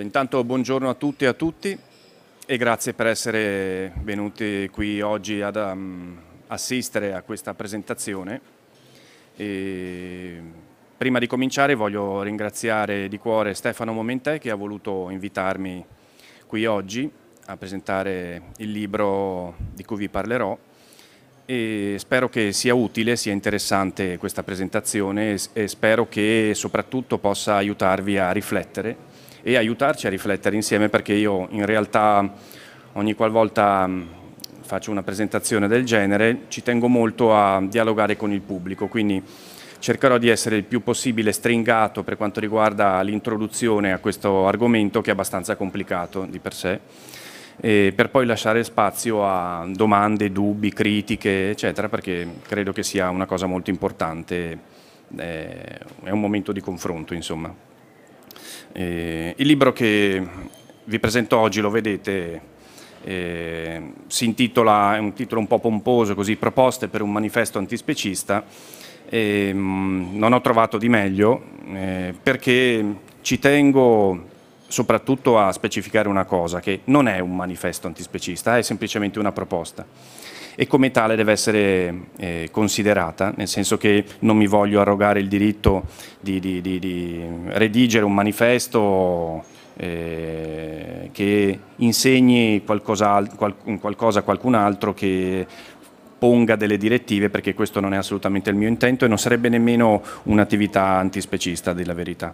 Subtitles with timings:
[0.00, 1.78] Intanto buongiorno a tutti e a tutti
[2.46, 8.40] e grazie per essere venuti qui oggi ad um, assistere a questa presentazione.
[9.36, 10.40] E
[10.96, 15.84] prima di cominciare voglio ringraziare di cuore Stefano Momentè che ha voluto invitarmi
[16.46, 17.10] qui oggi
[17.46, 20.56] a presentare il libro di cui vi parlerò
[21.44, 28.16] e spero che sia utile, sia interessante questa presentazione e spero che soprattutto possa aiutarvi
[28.16, 29.11] a riflettere
[29.42, 32.32] e aiutarci a riflettere insieme perché io in realtà
[32.92, 33.88] ogni qualvolta
[34.60, 39.22] faccio una presentazione del genere ci tengo molto a dialogare con il pubblico, quindi
[39.78, 45.10] cercherò di essere il più possibile stringato per quanto riguarda l'introduzione a questo argomento che
[45.10, 46.80] è abbastanza complicato di per sé
[47.62, 53.46] per poi lasciare spazio a domande, dubbi, critiche, eccetera, perché credo che sia una cosa
[53.46, 54.58] molto importante,
[55.16, 57.54] eh, è un momento di confronto, insomma.
[58.72, 60.26] Eh, il libro che
[60.84, 62.40] vi presento oggi, lo vedete,
[63.04, 68.44] eh, si intitola, è un titolo un po' pomposo, così, Proposte per un manifesto antispecista,
[69.08, 71.42] e, mh, non ho trovato di meglio
[71.74, 72.84] eh, perché
[73.20, 74.30] ci tengo
[74.68, 79.84] soprattutto a specificare una cosa, che non è un manifesto antispecista, è semplicemente una proposta
[80.54, 85.28] e come tale deve essere eh, considerata, nel senso che non mi voglio arrogare il
[85.28, 85.84] diritto
[86.20, 89.44] di, di, di, di redigere un manifesto
[89.76, 95.46] eh, che insegni qualcosa, qual, qualcosa a qualcun altro che
[96.18, 100.02] ponga delle direttive perché questo non è assolutamente il mio intento e non sarebbe nemmeno
[100.24, 102.32] un'attività antispecista della verità.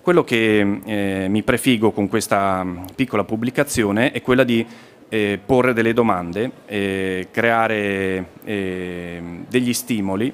[0.00, 4.66] Quello che eh, mi prefigo con questa piccola pubblicazione è quella di
[5.12, 10.32] eh, porre delle domande, eh, creare eh, degli stimoli,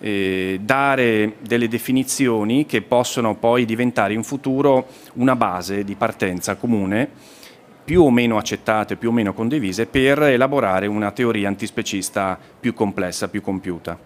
[0.00, 7.08] eh, dare delle definizioni che possono poi diventare in futuro una base di partenza comune
[7.82, 13.28] più o meno accettate, più o meno condivise, per elaborare una teoria antispecista più complessa,
[13.28, 13.98] più compiuta.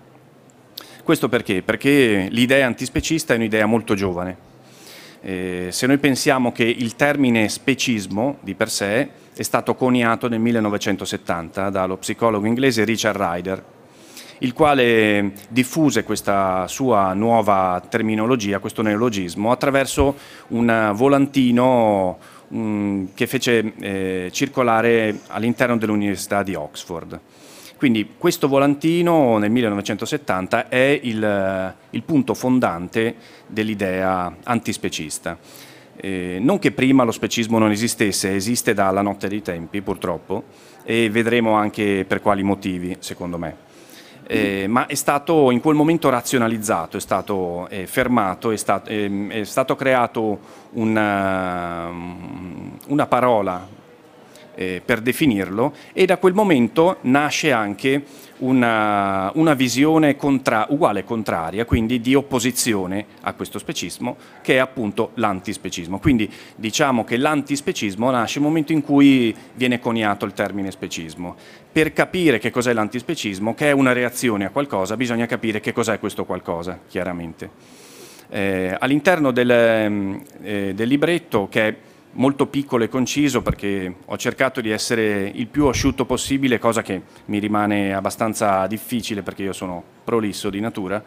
[1.02, 1.62] Questo perché?
[1.62, 4.36] Perché l'idea antispecista è un'idea molto giovane,
[5.20, 10.40] eh, se noi pensiamo che il termine specismo di per sé è stato coniato nel
[10.40, 13.64] 1970 dallo psicologo inglese Richard Ryder,
[14.38, 20.16] il quale diffuse questa sua nuova terminologia, questo neologismo, attraverso
[20.48, 27.20] un volantino um, che fece eh, circolare all'interno dell'Università di Oxford.
[27.76, 33.16] Quindi questo volantino nel 1970 è il, il punto fondante
[33.48, 35.36] dell'idea antispecista.
[35.96, 40.44] Eh, non che prima lo specismo non esistesse, esiste dalla notte dei tempi purtroppo
[40.84, 43.70] e vedremo anche per quali motivi secondo me.
[44.26, 49.30] Eh, ma è stato in quel momento razionalizzato, è stato eh, fermato, è stato, ehm,
[49.30, 50.38] è stato creato
[50.70, 51.90] una,
[52.86, 53.80] una parola
[54.54, 58.02] eh, per definirlo e da quel momento nasce anche
[58.42, 65.10] una, una visione contra, uguale contraria, quindi di opposizione a questo specismo, che è appunto
[65.14, 65.98] l'antispecismo.
[65.98, 71.36] Quindi diciamo che l'antispecismo nasce nel momento in cui viene coniato il termine specismo.
[71.70, 75.98] Per capire che cos'è l'antispecismo, che è una reazione a qualcosa, bisogna capire che cos'è
[75.98, 77.50] questo qualcosa, chiaramente.
[78.28, 81.74] Eh, all'interno del, eh, del libretto, che è
[82.12, 87.02] molto piccolo e conciso perché ho cercato di essere il più asciutto possibile, cosa che
[87.26, 91.02] mi rimane abbastanza difficile perché io sono prolisso di natura.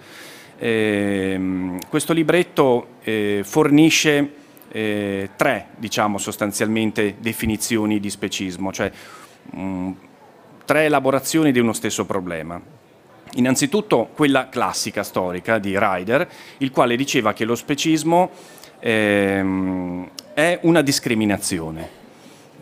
[0.58, 8.92] Eh, questo libretto eh, fornisce eh, tre, diciamo sostanzialmente, definizioni di specismo, cioè
[9.52, 9.92] mh, mm,
[10.66, 12.60] tre elaborazioni di uno stesso problema.
[13.36, 16.28] Innanzitutto quella classica storica di Ryder,
[16.60, 18.32] il quale diceva che lo specismo
[18.80, 22.04] ehm, è una discriminazione.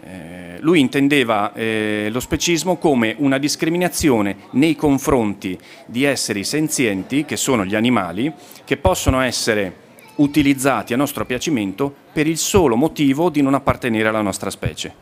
[0.03, 7.35] Eh, lui intendeva eh, lo specismo come una discriminazione nei confronti di esseri senzienti, che
[7.35, 8.31] sono gli animali,
[8.63, 9.81] che possono essere
[10.17, 14.93] utilizzati a nostro piacimento per il solo motivo di non appartenere alla nostra specie.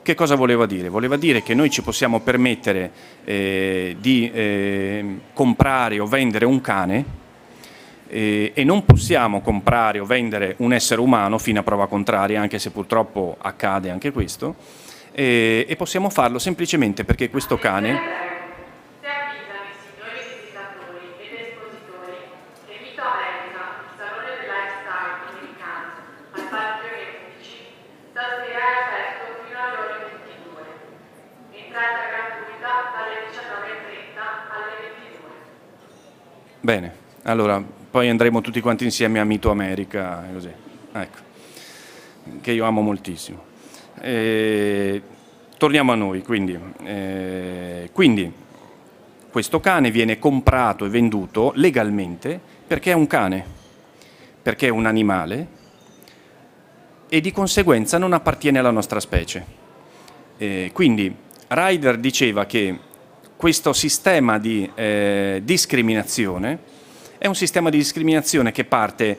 [0.00, 0.88] Che cosa voleva dire?
[0.88, 2.92] Voleva dire che noi ci possiamo permettere
[3.24, 7.24] eh, di eh, comprare o vendere un cane
[8.08, 12.58] eh, e non possiamo comprare o vendere un essere umano fino a prova contraria, anche
[12.58, 14.54] se purtroppo accade anche questo,
[15.12, 18.34] eh, e possiamo farlo semplicemente perché questo cane
[36.66, 36.92] Bene,
[37.22, 37.62] allora
[37.96, 40.22] poi andremo tutti quanti insieme a Mito America.
[40.30, 40.50] Così.
[40.92, 41.18] Ecco.
[42.42, 43.42] che io amo moltissimo.
[44.02, 45.00] Eh,
[45.56, 46.58] torniamo a noi, quindi.
[46.84, 48.30] Eh, quindi
[49.30, 53.42] questo cane viene comprato e venduto legalmente perché è un cane,
[54.42, 55.46] perché è un animale
[57.08, 59.42] e di conseguenza non appartiene alla nostra specie.
[60.36, 61.16] Eh, quindi
[61.48, 62.78] Ryder diceva che
[63.36, 66.75] questo sistema di eh, discriminazione
[67.18, 69.18] è un sistema di discriminazione che parte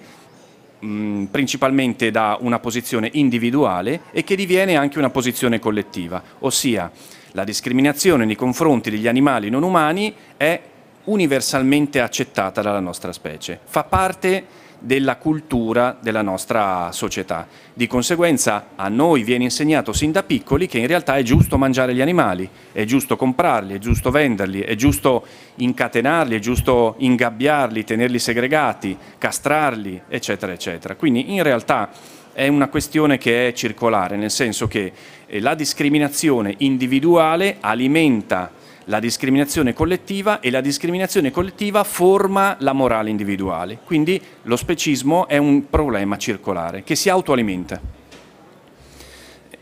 [0.79, 6.91] mh, principalmente da una posizione individuale e che diviene anche una posizione collettiva, ossia
[7.31, 10.59] la discriminazione nei confronti degli animali non umani è
[11.05, 17.47] universalmente accettata dalla nostra specie, fa parte della cultura della nostra società.
[17.73, 21.93] Di conseguenza a noi viene insegnato sin da piccoli che in realtà è giusto mangiare
[21.93, 25.25] gli animali, è giusto comprarli, è giusto venderli, è giusto
[25.55, 30.95] incatenarli, è giusto ingabbiarli, tenerli segregati, castrarli, eccetera, eccetera.
[30.95, 31.89] Quindi in realtà
[32.33, 34.91] è una questione che è circolare, nel senso che
[35.25, 38.51] eh, la discriminazione individuale alimenta
[38.87, 43.79] la discriminazione collettiva e la discriminazione collettiva forma la morale individuale.
[43.83, 47.79] Quindi lo specismo è un problema circolare che si autoalimenta.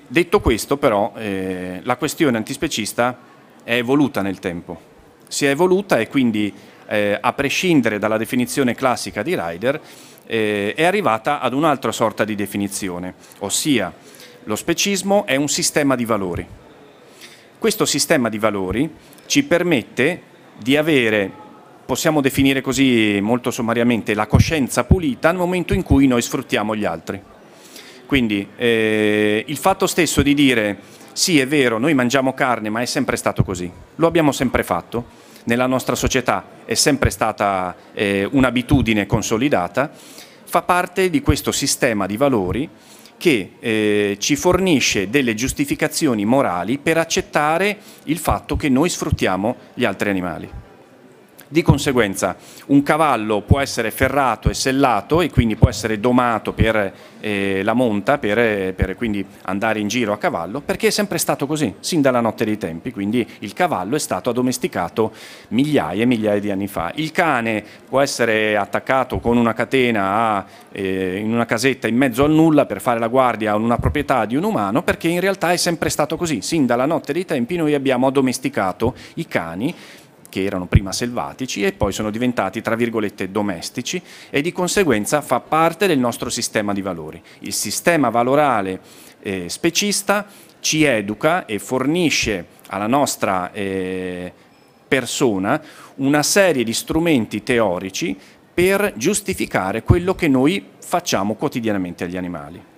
[0.07, 3.17] Detto questo però eh, la questione antispecista
[3.63, 4.93] è evoluta nel tempo.
[5.27, 6.53] Si è evoluta e quindi
[6.87, 9.81] eh, a prescindere dalla definizione classica di Ryder
[10.27, 13.91] eh, è arrivata ad un'altra sorta di definizione, ossia
[14.43, 16.47] lo specismo è un sistema di valori.
[17.57, 18.89] Questo sistema di valori
[19.25, 20.21] ci permette
[20.57, 21.31] di avere,
[21.85, 26.85] possiamo definire così molto sommariamente, la coscienza pulita nel momento in cui noi sfruttiamo gli
[26.85, 27.19] altri.
[28.05, 30.77] Quindi eh, il fatto stesso di dire
[31.11, 35.05] sì è vero, noi mangiamo carne ma è sempre stato così, lo abbiamo sempre fatto,
[35.45, 39.91] nella nostra società è sempre stata eh, un'abitudine consolidata,
[40.43, 42.69] fa parte di questo sistema di valori
[43.17, 49.85] che eh, ci fornisce delle giustificazioni morali per accettare il fatto che noi sfruttiamo gli
[49.85, 50.64] altri animali.
[51.47, 52.35] Di conseguenza
[52.67, 57.73] un cavallo può essere ferrato e sellato e quindi può essere domato per eh, la
[57.73, 62.01] monta, per, per, quindi andare in giro a cavallo, perché è sempre stato così, sin
[62.01, 65.11] dalla notte dei tempi, quindi il cavallo è stato addomesticato
[65.49, 66.91] migliaia e migliaia di anni fa.
[66.95, 72.23] Il cane può essere attaccato con una catena a, eh, in una casetta in mezzo
[72.23, 75.51] al nulla per fare la guardia a una proprietà di un umano, perché in realtà
[75.51, 79.75] è sempre stato così, sin dalla notte dei tempi noi abbiamo addomesticato i cani
[80.35, 85.39] che erano prima selvatici e poi sono diventati, tra virgolette, domestici e di conseguenza fa
[85.39, 87.21] parte del nostro sistema di valori.
[87.39, 88.81] Il sistema valorale
[89.21, 90.25] eh, specista
[90.59, 94.33] ci educa e fornisce alla nostra eh,
[94.85, 95.61] persona
[95.95, 98.17] una serie di strumenti teorici
[98.53, 102.74] per giustificare quello che noi facciamo quotidianamente agli animali.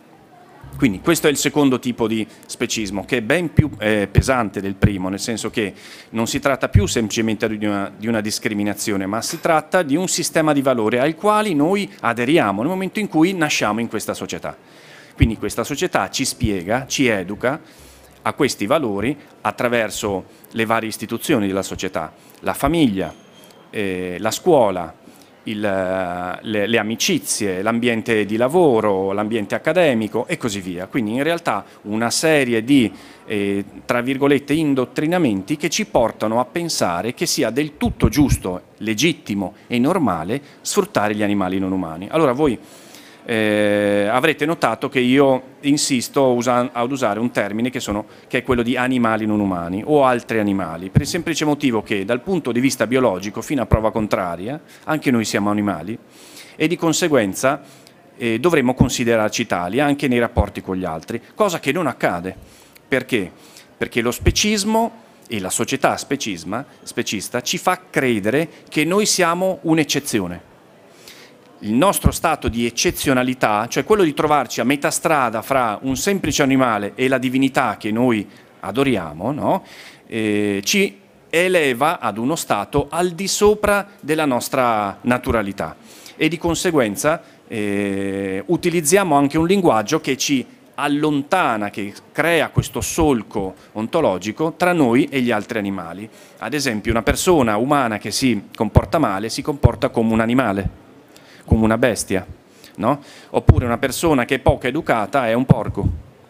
[0.78, 4.76] Quindi questo è il secondo tipo di specismo, che è ben più eh, pesante del
[4.76, 5.74] primo, nel senso che
[6.12, 10.08] non si tratta più semplicemente di una, di una, discriminazione, ma si tratta di un
[10.08, 14.56] sistema di valori ai quali noi aderiamo nel momento in cui nasciamo in questa società.
[15.16, 17.60] Quindi questa società ci spiega, ci educa
[18.22, 23.12] a questi valori attraverso le varie istituzioni della società, la famiglia,
[23.72, 24.94] eh, la scuola,
[25.48, 30.88] il, le, le, amicizie, l'ambiente di lavoro, l'ambiente accademico e così via.
[30.88, 32.92] Quindi in realtà una serie di,
[33.26, 39.56] eh, tra virgolette, indottrinamenti che ci portano a pensare che sia del tutto giusto, legittimo
[39.68, 42.08] e normale sfruttare gli animali non umani.
[42.10, 42.58] Allora voi
[43.30, 48.64] eh, avrete notato che io insisto ad usare un termine che, sono, che, è quello
[48.64, 52.62] di animali non umani o altri animali, per il semplice motivo che dal punto di
[52.62, 55.98] vista biologico, fino a prova contraria, anche noi siamo animali
[56.56, 57.62] e di conseguenza
[58.16, 62.34] eh, dovremmo considerarci tali anche nei rapporti con gli altri, cosa che non accade.
[62.88, 63.30] Perché?
[63.76, 70.56] Perché lo specismo e la società specista ci fa credere che noi siamo un'eccezione
[71.60, 76.44] il nostro stato di eccezionalità, cioè quello di trovarci a metà strada fra un semplice
[76.44, 78.28] animale e la divinità che noi
[78.60, 79.64] adoriamo, no?
[80.06, 81.00] eh, ci
[81.30, 85.76] eleva ad uno stato al di sopra della nostra naturalità
[86.16, 90.46] e di conseguenza eh, utilizziamo anche un linguaggio che ci
[90.80, 96.08] allontana, che crea questo solco ontologico tra noi e gli altri animali.
[96.38, 100.86] Ad esempio una persona umana che si comporta male si comporta come un animale
[101.48, 102.26] come una bestia,
[102.76, 103.02] no?
[103.32, 105.88] oppure una persona che è poco educata è un porco,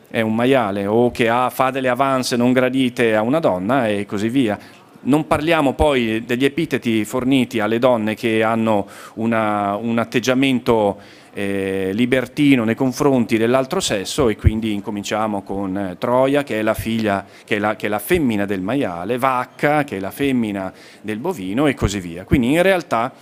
[0.10, 4.06] è un maiale o che ha, fa delle avance non gradite a una donna e
[4.06, 4.58] così via.
[5.00, 10.98] Non parliamo poi degli epiteti forniti alle donne che hanno una, un atteggiamento
[11.34, 16.74] eh, libertino nei confronti dell'altro sesso e quindi incominciamo con eh, Troia che è la
[16.74, 20.74] figlia, che è la, che è la femmina del maiale, Vacca che è la femmina
[21.00, 22.24] del bovino e così via.
[22.24, 23.14] Quindi in realtà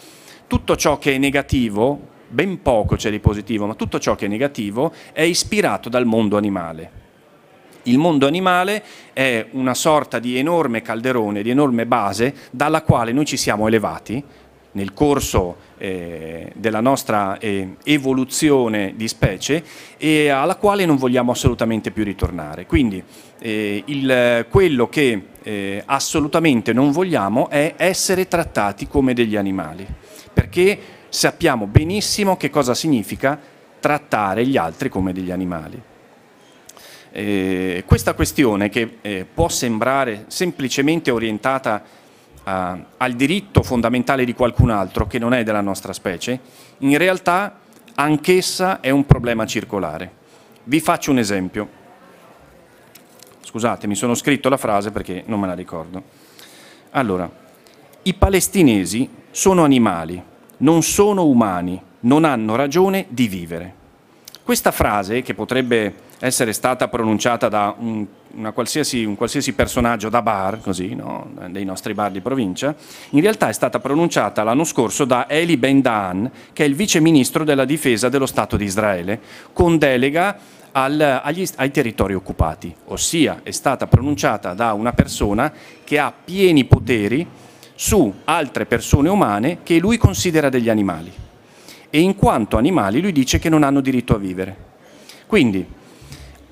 [0.48, 4.30] tutto ciò che è negativo, ben poco c'è di positivo, ma tutto ciò che è
[4.30, 7.04] negativo è ispirato dal mondo animale.
[7.84, 8.84] Il mondo animale
[9.14, 14.24] è una sorta di enorme calderone, di enorme base dalla quale noi ci siamo elevati
[14.72, 19.64] nel corso eh, della nostra eh, evoluzione di specie
[19.98, 22.66] e alla quale non vogliamo assolutamente più ritornare.
[22.66, 23.02] Quindi
[23.40, 29.86] eh, il, quello che eh, assolutamente non vogliamo è essere trattati come degli animali,
[30.36, 30.78] perché
[31.08, 33.40] sappiamo benissimo che cosa significa
[33.80, 35.82] trattare gli altri come degli animali.
[37.12, 41.82] Eh, questa questione che eh, può sembrare semplicemente orientata
[42.44, 46.38] a, al diritto fondamentale di qualcun altro che non è della nostra specie,
[46.80, 47.60] in realtà
[47.96, 50.12] anch'essa è un problema circolare.
[50.66, 51.84] Vi faccio un esempio.
[53.42, 56.04] Scusate, mi sono scritto la frase perché non me la ricordo.
[56.90, 57.32] Allora,
[58.02, 60.24] i palestinesi sono animali,
[60.60, 63.74] non sono umani, non hanno ragione di vivere.
[64.42, 68.08] Questa frase, che potrebbe essere stata pronunciata da un,
[68.54, 71.32] qualsiasi, un qualsiasi, personaggio da bar, così, no?
[71.50, 72.74] dei nostri bar di provincia,
[73.10, 77.02] in realtà è stata pronunciata l'anno scorso da Eli Ben Daan, che è il vice
[77.02, 79.20] ministro della difesa dello Stato di Israele,
[79.52, 80.38] con delega
[80.72, 85.52] al, agli, ai territori occupati, ossia è stata pronunciata da una persona
[85.84, 87.28] che ha pieni poteri
[87.76, 91.12] su altre persone umane che lui considera degli animali
[91.90, 94.56] e in quanto animali lui dice che non hanno diritto a vivere.
[95.28, 95.66] Quindi,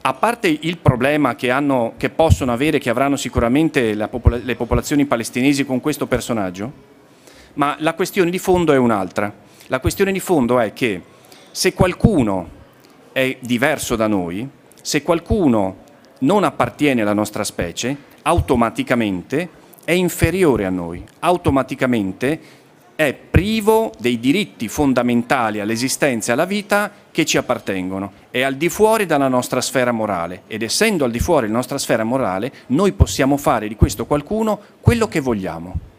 [0.02, 5.06] a parte il problema che, hanno, che possono avere, che avranno sicuramente popola le popolazioni
[5.06, 6.72] palestinesi con questo personaggio,
[7.56, 9.34] ma la questione di fondo è un'altra.
[9.68, 11.02] La questione di fondo è che
[11.52, 12.62] se qualcuno
[13.12, 14.48] è diverso da noi,
[14.82, 15.78] se qualcuno
[16.20, 22.62] non appartiene alla nostra specie, automaticamente è inferiore a noi, automaticamente
[22.96, 28.70] è privo dei diritti fondamentali all'esistenza e alla vita che ci appartengono, è al di
[28.70, 30.44] fuori della nostra sfera morale.
[30.48, 34.60] Ed essendo al di fuori della nostra sfera morale noi possiamo fare di questo qualcuno
[34.80, 35.92] quello che vogliamo.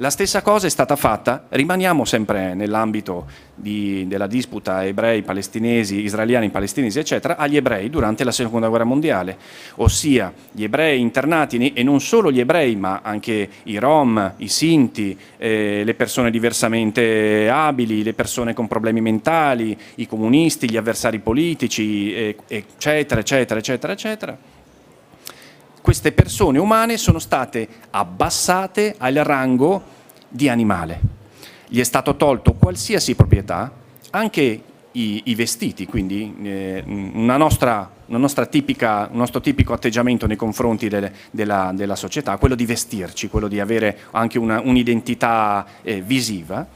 [0.00, 3.26] La stessa cosa è stata fatta, rimaniamo sempre nell'ambito
[3.56, 9.36] della disputa ebrei, palestinesi, israeliani, palestinesi, eccetera, agli ebrei durante la seconda guerra mondiale,
[9.76, 15.18] ossia gli ebrei internati, e non solo gli ebrei, ma anche i rom, i sinti,
[15.36, 22.14] eh, le persone diversamente abili, le persone con problemi mentali, i comunisti, gli avversari politici,
[22.14, 24.38] eh, eccetera, eccetera, eccetera, eccetera
[25.80, 29.82] queste persone umane sono state abbassate al rango
[30.28, 31.00] di animale.
[31.68, 33.70] Gli è stato tolto qualsiasi proprietà,
[34.10, 40.26] anche i, i vestiti, quindi eh, una nostra, una nostra tipica, un nostro tipico atteggiamento
[40.26, 45.90] nei confronti delle, della, della, società, quello di vestirci, quello di avere anche un'identità un
[45.90, 46.66] eh, visiva,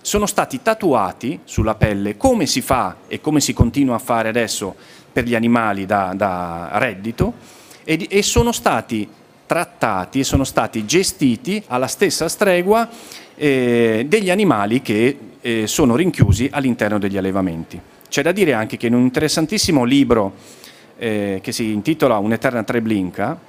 [0.00, 4.74] sono stati tatuati sulla pelle come si fa e come si continua a fare adesso
[5.12, 7.56] per gli animali da, da reddito,
[7.88, 9.08] e, e sono stati
[9.46, 12.86] trattati e sono stati gestiti alla stessa stregua
[13.34, 17.80] eh, degli animali che eh, sono rinchiusi all'interno degli allevamenti.
[18.06, 20.34] C'è da dire anche che in un interessantissimo libro
[20.98, 23.40] eh, che si intitola Un'eterna treblinca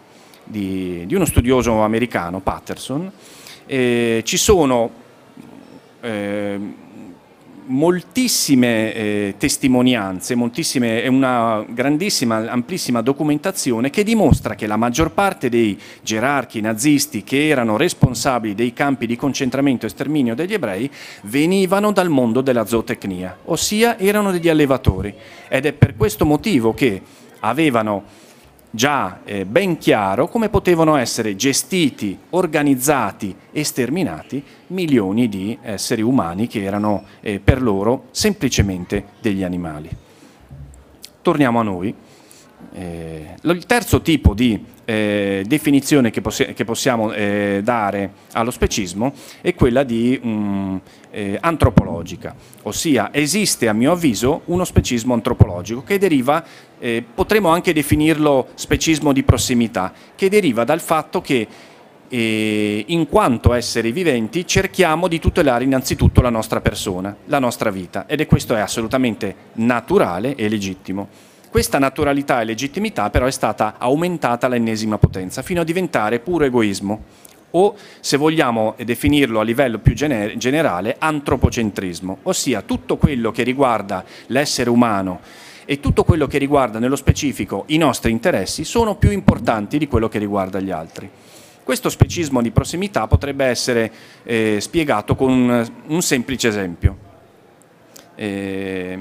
[0.42, 3.12] di, di uno studioso americano, Patterson,
[3.66, 4.90] eh, ci sono
[6.00, 6.60] eh,
[7.70, 15.80] moltissime eh, testimonianze, moltissime, una grandissima, amplissima documentazione che dimostra che la maggior parte dei
[16.02, 20.90] gerarchi nazisti che erano responsabili dei campi di concentramento e sterminio degli ebrei
[21.24, 25.14] venivano dal mondo della zootecnia, ossia erano degli allevatori.
[25.48, 27.02] Ed è per questo motivo che
[27.42, 28.04] avevano
[28.72, 36.48] già eh, ben chiaro come potevano essere gestiti, organizzati e sterminati milioni di esseri umani
[36.48, 39.90] che erano eh, per loro semplicemente degli animali.
[41.22, 41.94] Torniamo a noi.
[42.74, 49.14] Eh, il terzo tipo di eh, definizione che, possi che possiamo eh, dare allo specismo
[49.40, 50.82] è quella di um,
[51.40, 56.44] antropologica, ossia esiste a mio avviso uno specismo antropologico che deriva,
[56.80, 61.48] eh, potremmo anche definirlo specismo di prossimità, che deriva dal fatto che
[62.10, 68.08] eh, in quanto esseri viventi cerchiamo di tutelare innanzitutto la nostra persona, la nostra vita
[68.08, 71.08] ed è questo è assolutamente naturale e legittimo.
[71.50, 77.04] Questa naturalità e legittimità però è stata aumentata all'ennesima potenza fino a diventare puro egoismo,
[77.52, 84.04] o se vogliamo definirlo a livello più gener generale, antropocentrismo, ossia tutto quello che riguarda
[84.28, 85.20] l'essere umano
[85.72, 90.10] e tutto quello che riguarda nello specifico i nostri interessi sono più importanti di quello
[90.10, 91.08] che riguarda gli altri.
[91.64, 93.92] Questo specismo di prossimità potrebbe essere
[94.24, 96.98] eh, spiegato con un, un semplice esempio.
[98.16, 98.98] Eh,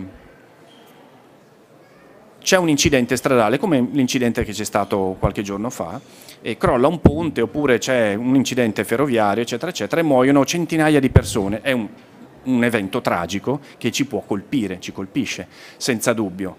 [2.43, 5.99] c'è un incidente stradale come l'incidente che c'è stato qualche giorno fa
[6.43, 11.09] e crolla un ponte oppure c'è un incidente ferroviario eccetera eccetera e muoiono centinaia di
[11.09, 11.89] persone, è un,
[12.49, 16.57] un evento tragico che ci può colpire, ci colpisce senza dubbio,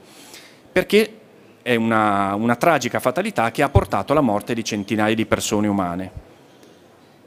[0.72, 1.14] perché
[1.62, 6.28] è una, una tragica fatalità che ha portato alla morte di centinaia di persone umane.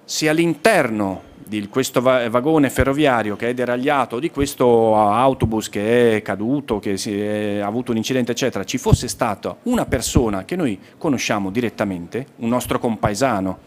[0.04, 6.78] Se all'interno di questo vagone ferroviario che è deragliato, di questo autobus che è caduto,
[6.78, 11.50] che è, ha avuto un incidente, eccetera, ci fosse stata una persona che noi conosciamo
[11.50, 13.58] direttamente, un nostro compaesano,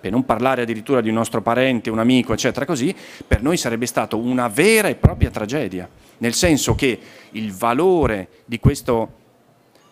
[0.00, 2.94] per non parlare addirittura di un nostro parente, un amico, eccetera, così,
[3.26, 5.88] per noi sarebbe stata una vera e propria tragedia,
[6.18, 6.98] nel senso che
[7.30, 9.12] il valore di questo,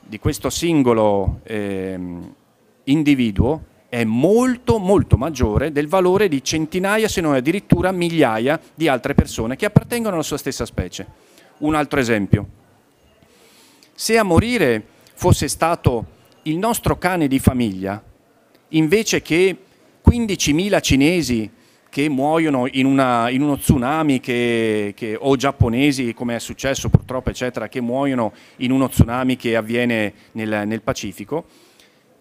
[0.00, 1.98] di questo singolo eh,
[2.84, 9.14] individuo è molto molto maggiore del valore di centinaia se non addirittura migliaia di altre
[9.14, 11.06] persone che appartengono alla sua stessa specie.
[11.58, 12.46] Un altro esempio.
[13.94, 14.84] Se a morire
[15.14, 18.02] fosse stato il nostro cane di famiglia,
[18.70, 19.56] invece che
[20.08, 21.50] 15.000 cinesi
[21.88, 27.30] che muoiono in, una, in uno tsunami che, che, o giapponesi, come è successo purtroppo,
[27.30, 31.46] eccetera, che muoiono in uno tsunami che avviene nel, nel Pacifico,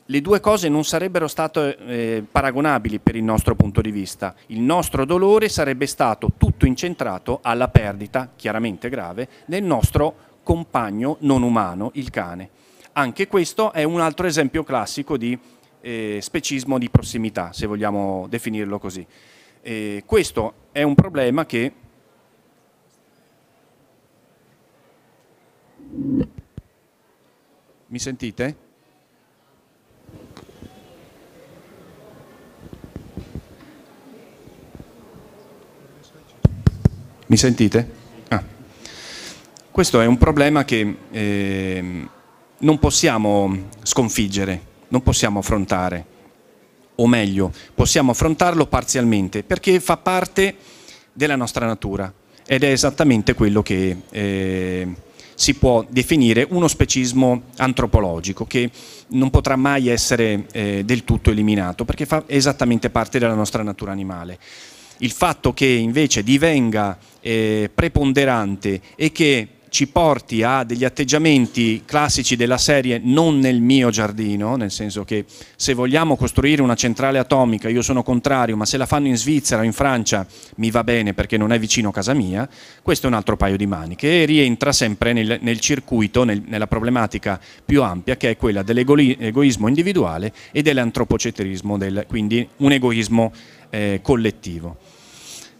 [0.06, 4.36] le due cose non sarebbero state eh, paragonabili per il nostro punto di vista.
[4.48, 11.42] Il nostro dolore sarebbe stato tutto incentrato alla perdita, chiaramente grave, del nostro compagno non
[11.42, 12.50] umano, il cane.
[12.94, 15.38] Anche questo è un altro esempio classico di
[15.86, 19.06] eh, specismo di prossimità, se vogliamo definirlo così.
[19.62, 21.74] Eh, questo è un problema che
[27.88, 28.56] Mi sentite?
[37.28, 37.92] Mi sentite?
[38.30, 38.44] Ah.
[39.72, 42.08] Questo è un problema che eh,
[42.58, 46.06] non possiamo sconfiggere, non possiamo affrontare,
[46.96, 50.56] o meglio, possiamo affrontarlo parzialmente, perché fa parte
[51.12, 52.12] della nostra natura
[52.46, 54.88] ed è esattamente quello che eh,
[55.36, 58.70] si può definire uno specismo antropologico che
[59.10, 63.92] non potrà mai essere eh, del tutto eliminato perché fa esattamente parte della nostra natura
[63.92, 64.40] animale.
[65.00, 72.38] Il fatto che invece divenga eh, preponderante e che ci porti a degli atteggiamenti classici
[72.38, 75.26] della serie non nel mio giardino, nel senso che
[75.58, 79.64] se vogliamo costruire una centrale atomica io sono contrario, ma se la fanno in Svizzera
[79.64, 82.48] o in Francia mi va bene perché non è vicino a casa mia,
[82.82, 86.68] questo è un altro paio di maniche e rientra sempre nel, nel circuito, nel, nella
[86.68, 93.34] problematica più ampia che è quella dell'egoismo individuale e dell'antropocentrismo, del, quindi un egoismo
[93.70, 94.78] eh, collettivo.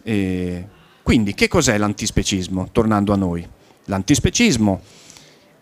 [0.04, 0.66] Eh,
[1.04, 2.70] quindi che cos'è l'antispecismo?
[2.72, 3.55] Tornando a noi.
[3.86, 4.82] L'antispecismo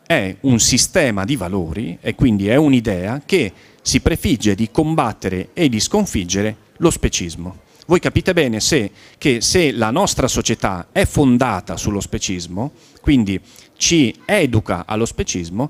[0.06, 5.70] è un sistema di valori e quindi è un'idea che si prefigge di combattere e
[5.70, 7.62] di sconfiggere lo specismo.
[7.86, 13.40] Voi capite bene se, che se la nostra società è fondata sullo specismo, quindi
[13.76, 15.70] ci educa allo specismo,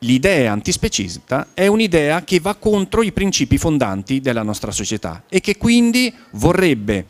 [0.00, 5.56] l'idea antispecista è un'idea che va contro i principi fondanti della nostra società e che
[5.56, 7.06] quindi vorrebbe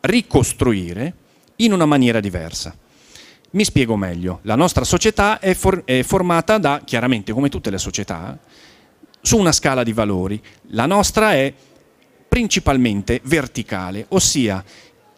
[0.00, 1.14] ricostruire
[1.64, 2.76] in una maniera diversa.
[3.52, 7.78] Mi spiego meglio, la nostra società è, for è formata da, chiaramente come tutte le
[7.78, 8.38] società,
[9.20, 10.40] su una scala di valori.
[10.68, 11.52] La nostra è
[12.28, 14.62] principalmente verticale, ossia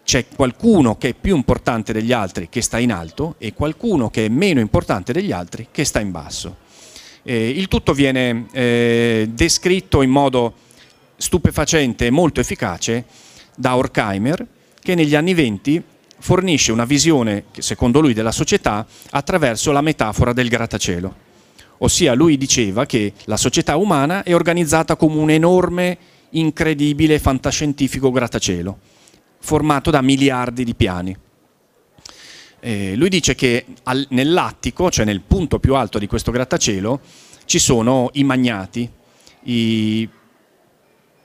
[0.05, 4.25] c'è qualcuno che è più importante degli altri che sta in alto e qualcuno che
[4.25, 6.57] è meno importante degli altri che sta in basso.
[7.23, 10.55] Eh, il tutto viene eh, descritto in modo
[11.17, 13.05] stupefacente e molto efficace
[13.55, 14.45] da Horkheimer
[14.81, 15.83] che negli anni 20
[16.23, 21.15] fornisce una visione, secondo lui, della società attraverso la metafora del grattacielo.
[21.79, 25.99] Ossia lui diceva che la società umana è organizzata come un enorme,
[26.31, 28.79] incredibile, fantascientifico grattacielo,
[29.41, 31.17] formato da miliardi di piani.
[32.61, 37.01] Eh, lui dice che al, nell'attico, cioè nel punto più alto di questo grattacielo,
[37.47, 38.89] ci sono i magnati,
[39.47, 40.09] i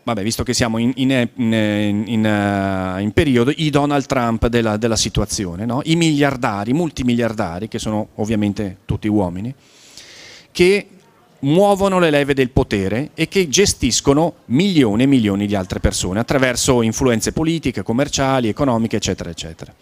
[0.07, 4.95] vabbè, visto che siamo in, in, in, in uh, periodo, i Donald Trump della, della
[4.95, 5.81] situazione, no?
[5.83, 9.53] i miliardari, multimiliardari, che sono ovviamente tutti uomini,
[10.51, 10.87] che
[11.39, 16.81] muovono le leve del potere e che gestiscono milioni e milioni di altre persone attraverso
[16.81, 19.73] influenze politiche, commerciali, economiche, eccetera, eccetera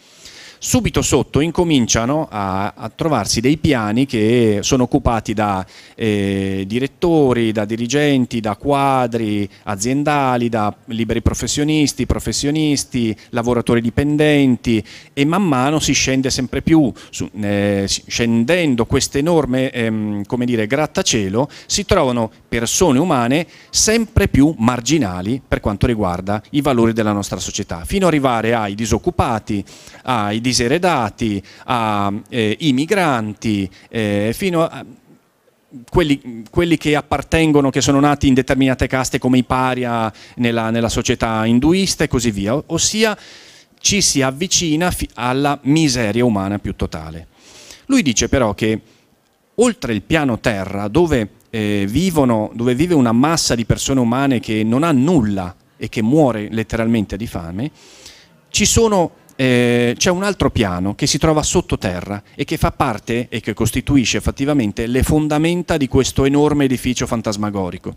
[0.57, 5.65] subito sotto incominciano a, a, trovarsi dei piani che sono occupati da
[5.95, 15.43] eh, direttori, da dirigenti, da quadri aziendali, da liberi professionisti, professionisti, lavoratori dipendenti e man
[15.43, 21.85] mano si scende sempre più, su, eh, scendendo questo enorme ehm, come dire, grattacielo, si
[21.85, 28.07] trovano persone umane sempre più marginali per quanto riguarda i valori della nostra società, fino
[28.07, 29.63] ad arrivare ai disoccupati,
[30.03, 34.85] ai diseredati, ai eh, migranti, eh, fino a
[35.89, 40.89] quelli, quelli, che appartengono, che sono nati in determinate caste come i paria nella, nella
[40.89, 43.17] società induista e così via, ossia
[43.79, 47.27] ci si avvicina alla miseria umana più totale.
[47.87, 48.79] Lui dice però che
[49.55, 54.63] oltre il piano terra, dove, eh, vivono, dove vive una massa di persone umane che
[54.63, 57.71] non ha nulla e che muore letteralmente di fame,
[58.49, 63.27] ci sono eh, c'è un altro piano che si trova sottoterra e che fa parte
[63.29, 67.95] e che costituisce effettivamente le fondamenta di questo enorme edificio fantasmagorico.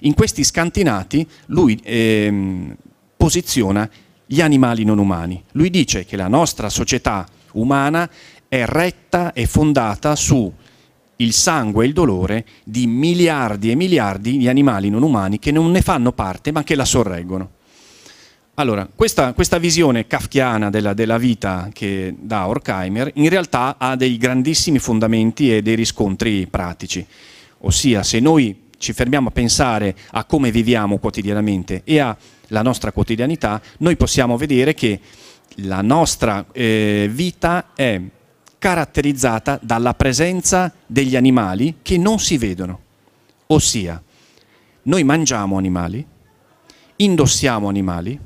[0.00, 2.74] In questi scantinati lui ehm,
[3.16, 3.88] posiziona
[4.26, 5.42] gli animali non umani.
[5.52, 8.08] Lui dice che la nostra società umana
[8.48, 10.52] è retta e fondata su
[11.16, 15.70] il sangue e il dolore di miliardi e miliardi di animali non umani che non
[15.70, 17.58] ne fanno parte ma che la sorreggono.
[18.54, 24.18] Allora, questa, questa visione kafkiana della, della, vita che dà Horkheimer in realtà ha dei
[24.18, 27.06] grandissimi fondamenti e dei riscontri pratici.
[27.60, 33.60] Ossia, se noi ci fermiamo a pensare a come viviamo quotidianamente e alla nostra quotidianità,
[33.78, 35.00] noi possiamo vedere che
[35.62, 38.00] la nostra eh, vita è
[38.58, 42.80] caratterizzata dalla presenza degli animali che non si vedono.
[43.46, 44.02] Ossia,
[44.82, 46.06] noi mangiamo animali,
[46.96, 48.18] indossiamo animali,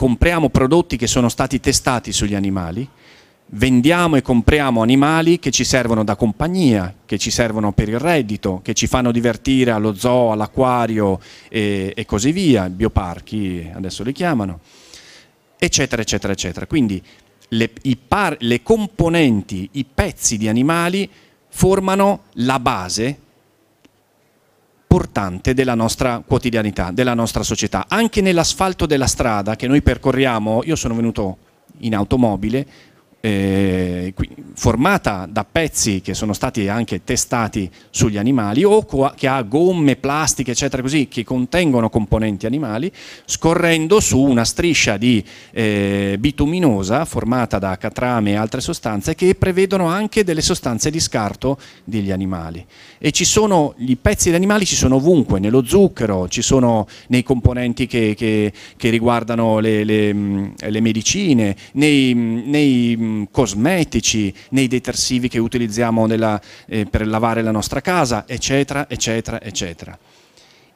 [0.00, 2.88] compriamo prodotti che sono stati testati sugli animali,
[3.48, 8.60] vendiamo e compriamo animali che ci servono da compagnia, che ci servono per il reddito,
[8.64, 14.60] che ci fanno divertire allo zoo, all'acquario e, e, così via, bioparchi adesso li chiamano,
[15.58, 16.66] eccetera, eccetera, eccetera.
[16.66, 17.02] Quindi
[17.48, 17.70] le,
[18.08, 21.06] par, le componenti, i pezzi di animali
[21.50, 23.18] formano la base
[24.90, 27.84] portante della nostra quotidianità, della nostra società.
[27.86, 31.36] Anche nell'asfalto della strada che noi percorriamo, io sono venuto
[31.82, 32.66] in automobile,
[33.20, 34.14] eh,
[34.54, 40.52] formata da pezzi che sono stati anche testati sugli animali o che ha gomme, plastiche
[40.52, 42.90] eccetera così che contengono componenti animali
[43.26, 49.86] scorrendo su una striscia di eh, bituminosa formata da catrame e altre sostanze che prevedono
[49.86, 52.64] anche delle sostanze di scarto degli animali.
[52.98, 57.22] E ci sono i pezzi di animali ci sono ovunque nello zucchero ci sono nei
[57.22, 60.12] componenti che, che, che riguardano le, le,
[60.56, 62.96] le medicine nei, nei
[63.30, 69.98] cosmetici, nei detersivi che utilizziamo nella, eh, per lavare la nostra casa, eccetera, eccetera, eccetera.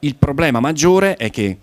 [0.01, 1.59] Il problema maggiore è che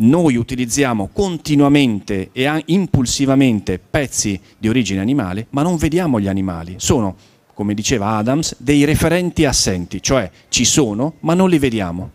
[0.00, 6.74] noi utilizziamo continuamente e impulsivamente pezzi di origine animale, ma non vediamo gli animali.
[6.78, 7.16] Sono,
[7.54, 12.10] come diceva Adams, dei referenti assenti, cioè ci sono, ma non li vediamo.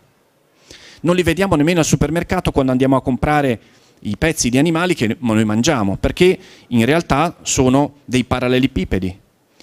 [1.02, 3.60] Non li vediamo nemmeno al supermercato quando andiamo a comprare
[4.04, 6.38] i pezzi di animali che noi mangiamo, perché
[6.68, 9.20] in realtà sono dei parallelepipedi,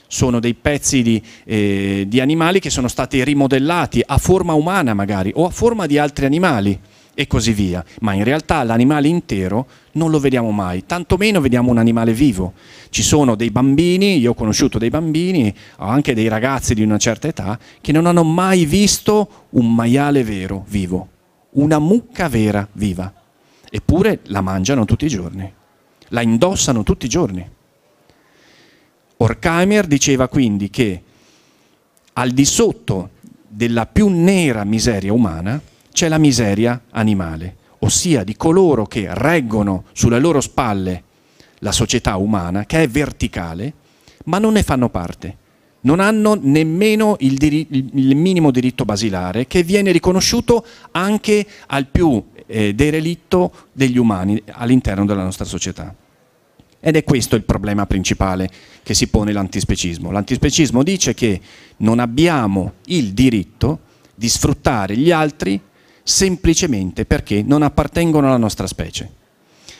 [0.07, 5.31] sono dei pezzi di, eh, di animali che sono stati rimodellati a forma umana magari
[5.35, 6.79] o a forma di altri animali
[7.15, 11.79] e così via, ma in realtà l'animale intero non lo vediamo mai, tantomeno vediamo un
[11.79, 12.55] animale vivo.
[12.89, 16.99] Ci sono dei bambini, io ho conosciuto dei bambini, ho anche dei ragazzi di una
[16.99, 21.09] certa età, che non hanno mai visto un maiale vero vivo,
[21.51, 23.13] una mucca vera viva
[23.71, 25.51] eppure la mangiano tutti i giorni,
[26.09, 27.49] la indossano tutti i giorni.
[29.17, 31.03] Horkheimer diceva quindi che
[32.15, 33.11] al di sotto
[33.47, 35.61] della più nera miseria umana
[35.93, 41.05] c'è la miseria animale, ossia di coloro che reggono sulle loro spalle
[41.59, 43.73] la società umana, che è verticale,
[44.25, 45.37] ma non ne fanno parte.
[45.83, 52.75] Non hanno nemmeno il, il minimo diritto basilare che viene riconosciuto anche al più eh,
[52.75, 55.95] derelitto degli umani all'interno della nostra società.
[56.83, 58.49] Ed è questo il problema principale
[58.83, 60.11] che si pone l'antispecismo.
[60.11, 61.41] L'antispecismo dice che
[61.79, 63.81] non abbiamo il diritto
[64.15, 65.61] di sfruttare gli altri
[66.03, 69.19] semplicemente perché non appartengono alla nostra specie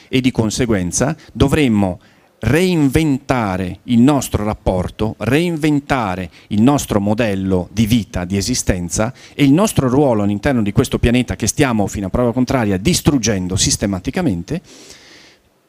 [0.07, 1.99] e di conseguenza dovremmo
[2.43, 9.87] reinventare il nostro rapporto, reinventare il nostro modello di vita, di esistenza e il nostro
[9.87, 14.61] ruolo all'interno di questo pianeta che stiamo, fino a prova contraria, distruggendo sistematicamente,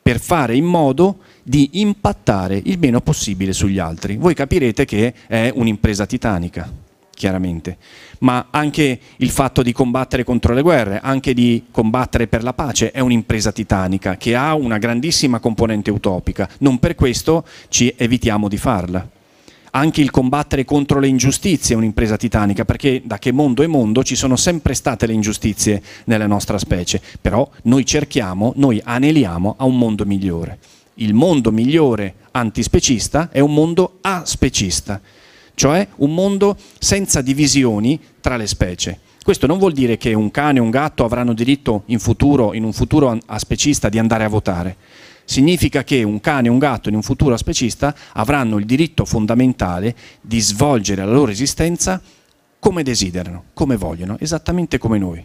[0.03, 4.17] per fare in modo di impattare il meno possibile sugli altri.
[4.17, 7.77] Voi capirete che è un'impresa titanica, chiaramente,
[8.21, 12.91] ma anche il fatto di combattere contro le guerre, anche di combattere per la pace
[12.91, 18.57] è un'impresa titanica che ha una grandissima componente utopica, non per questo ci evitiamo di
[18.57, 19.09] farla.
[19.75, 24.03] Anche il combattere contro le ingiustizie è un'impresa titanica, perché da che mondo è mondo
[24.03, 29.65] ci sono sempre state le ingiustizie nella nostra specie, però noi cerchiamo, noi aneliamo a
[29.65, 30.59] un mondo migliore.
[30.97, 35.01] Il mondo migliore antispecista è un mondo aspecista,
[35.55, 38.99] cioè un mondo senza divisioni tra le specie.
[39.23, 42.65] Questo non vuol dire che un cane e un gatto avranno diritto in futuro, in
[42.65, 44.77] un futuro aspecista, di andare a votare.
[45.25, 49.95] Significa che un cane e un gatto in un futuro aspecista avranno il diritto fondamentale
[50.21, 52.01] di svolgere la loro esistenza
[52.59, 55.25] come desiderano, come vogliono, esattamente come noi.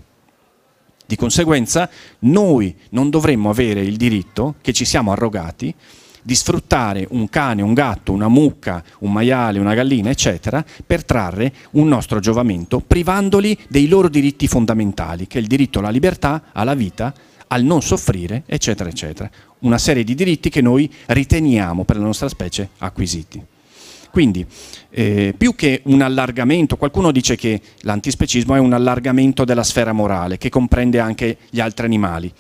[1.06, 5.74] Di conseguenza noi non dovremmo avere il diritto che ci siamo arrogati
[6.22, 11.54] di sfruttare un cane, un gatto, una mucca, un maiale, una gallina, eccetera, per trarre
[11.72, 16.74] un nostro giovamento, privandoli dei loro diritti fondamentali, che è il diritto alla libertà, alla
[16.74, 17.14] vita,
[17.48, 19.30] al non soffrire, eccetera, eccetera.
[19.60, 23.44] Una serie di diritti che noi riteniamo per la nostra specie acquisiti.
[24.12, 24.46] Quindi,
[24.90, 30.38] eh, più che un allargamento, qualcuno dice che l'antispecismo è un allargamento della sfera morale,
[30.38, 32.32] che comprende anche gli altri animali.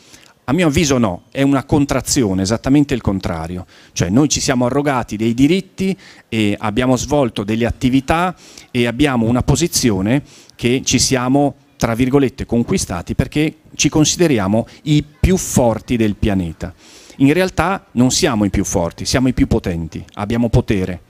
[0.50, 3.66] A mio avviso no, è una contrazione, esattamente il contrario.
[3.92, 5.98] Cioè noi ci siamo arrogati dei diritti
[6.30, 8.34] e abbiamo svolto delle attività
[8.72, 10.24] e abbiamo una posizione
[10.56, 16.74] che ci siamo, tra virgolette, conquistati perché ci consideriamo i più forti del pianeta.
[17.18, 21.02] In realtà non siamo i più forti, siamo i più potenti, abbiamo potere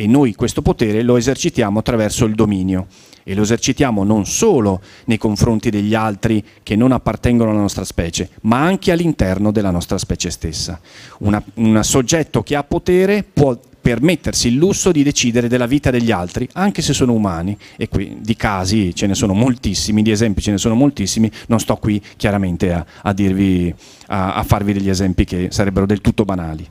[0.00, 2.86] e noi questo potere lo esercitiamo attraverso il dominio
[3.24, 8.30] e lo esercitiamo non solo nei confronti degli altri che non appartengono alla nostra specie,
[8.42, 10.80] ma anche all'interno della nostra specie stessa.
[11.18, 16.48] Un soggetto che ha potere può permettersi il lusso di decidere della vita degli altri,
[16.52, 20.52] anche se sono umani, e qui di casi ce ne sono moltissimi, di esempi ce
[20.52, 23.74] ne sono moltissimi, non sto qui chiaramente a, a, dirvi,
[24.06, 26.64] a, a farvi degli esempi che sarebbero del tutto banali.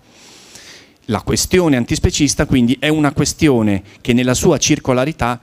[1.09, 5.39] La questione antispecista quindi è una questione che nella sua circolarità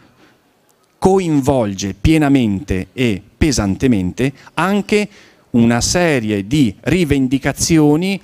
[0.99, 5.09] coinvolge pienamente e pesantemente anche
[5.51, 8.21] una serie di rivendicazioni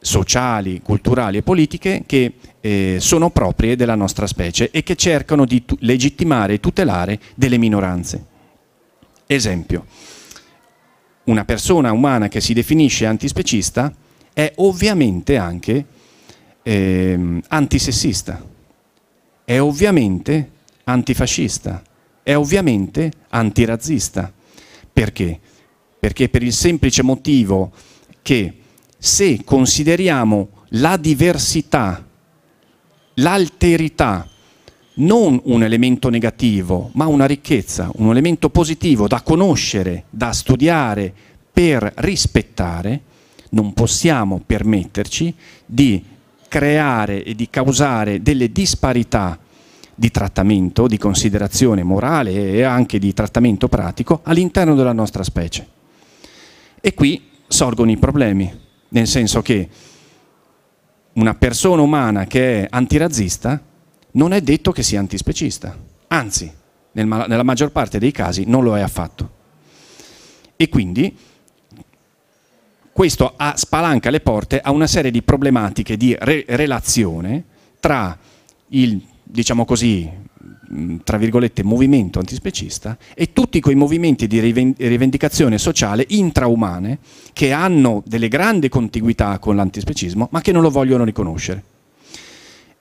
[0.00, 5.62] sociali, culturali e politiche che eh, sono proprie della nostra specie e che cercano di
[5.80, 8.24] legittimare e tutelare delle minoranze.
[9.26, 9.86] Esempio,
[11.24, 13.94] una persona umana che si definisce antispecista
[14.32, 15.84] è ovviamente anche
[16.62, 18.44] eh, antisessista,
[19.44, 20.50] è ovviamente
[20.84, 21.82] antifascista,
[22.22, 24.32] è ovviamente antirazzista.
[24.92, 25.38] Perché?
[25.98, 27.72] Perché per il semplice motivo
[28.22, 28.54] che
[28.98, 32.06] se consideriamo la diversità,
[33.14, 34.28] l'alterità,
[34.94, 41.12] non un elemento negativo, ma una ricchezza, un elemento positivo da conoscere, da studiare,
[41.52, 43.02] per rispettare,
[43.50, 45.34] non possiamo permetterci
[45.66, 46.02] di
[46.50, 49.38] creare e di causare delle disparità
[49.94, 55.64] di trattamento, di considerazione morale e anche di trattamento pratico all'interno della nostra specie.
[56.80, 58.52] E qui sorgono i problemi,
[58.88, 59.68] nel senso che
[61.12, 63.62] una persona umana che è antirazzista
[64.12, 66.52] non è detto che sia antispecista, anzi,
[66.92, 69.38] nella maggior parte dei casi non lo è affatto.
[70.56, 71.16] E quindi
[73.00, 77.44] questo spalanca le porte a una serie di problematiche di re relazione
[77.80, 78.14] tra
[78.72, 80.06] il, diciamo così,
[81.02, 86.98] tra virgolette, movimento antispecista e tutti quei movimenti di rivendicazione sociale intraumane
[87.32, 91.79] che hanno delle grandi contiguità con l'antispecismo ma che non lo vogliono riconoscere.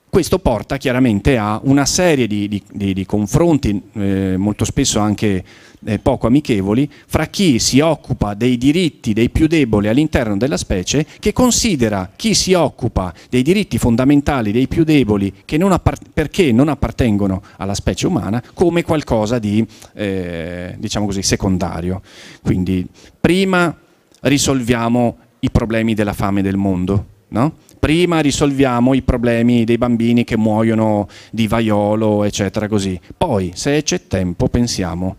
[0.09, 5.43] Questo porta chiaramente a una serie di, di, di, di confronti, eh, molto spesso anche
[5.85, 11.05] eh, poco amichevoli, fra chi si occupa dei diritti dei più deboli all'interno della specie,
[11.19, 15.79] che considera chi si occupa dei diritti fondamentali dei più deboli non
[16.11, 22.01] perché non appartengono alla specie umana come qualcosa di, eh, diciamo così, secondario.
[22.41, 22.83] Quindi
[23.21, 23.77] prima
[24.21, 27.53] risolviamo i problemi della fame del mondo, no?
[27.79, 32.99] Prima risolviamo i problemi dei bambini che muoiono di vaiolo, eccetera, così.
[33.17, 35.15] Poi, se c'è tempo, pensiamo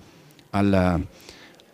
[0.51, 1.03] al,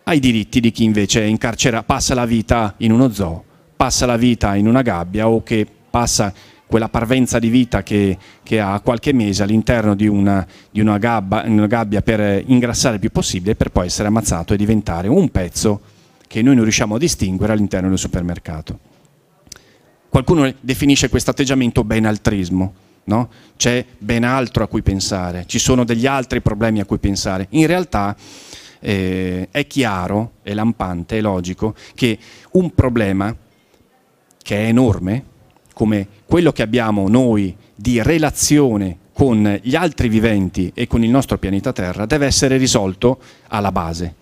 [0.04, 3.42] ai diritti di chi invece è in carcere, passa la vita in uno zoo,
[3.74, 6.32] passa la vita in una gabbia o che passa
[6.66, 11.44] quella parvenza di vita che, che ha qualche mese all'interno di, una, di una, gabba,
[11.46, 15.80] una gabbia per ingrassare il più possibile per poi essere ammazzato e diventare un pezzo
[16.26, 18.78] che noi non riusciamo a distinguere all'interno del supermercato.
[20.08, 23.28] Qualcuno definisce questo atteggiamento benaltrismo, no?
[23.56, 27.46] c'è ben altro a cui pensare, ci sono degli altri problemi a cui pensare.
[27.50, 28.16] In realtà
[28.80, 32.18] eh, è chiaro, è lampante, è logico che
[32.52, 33.34] un problema
[34.42, 35.24] che è enorme,
[35.74, 41.38] come quello che abbiamo noi di relazione con gli altri viventi e con il nostro
[41.38, 44.14] pianeta Terra, deve essere risolto alla base.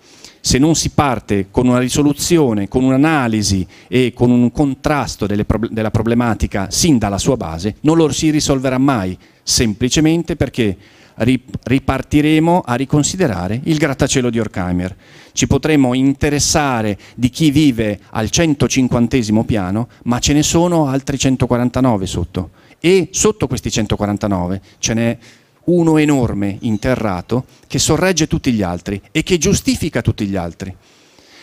[0.46, 5.90] Se non si parte con una risoluzione, con un'analisi e con un contrasto prob della
[5.90, 10.76] problematica sin dalla sua base, non lo si risolverà mai, semplicemente perché
[11.14, 14.94] ripartiremo a riconsiderare il grattacielo di Horkheimer.
[15.32, 22.04] Ci potremo interessare di chi vive al 150 piano, ma ce ne sono altri 149
[22.04, 22.50] sotto.
[22.80, 25.18] E sotto questi 149 ce n'è
[25.64, 30.74] uno enorme interrato che sorregge tutti gli altri e che giustifica tutti gli altri.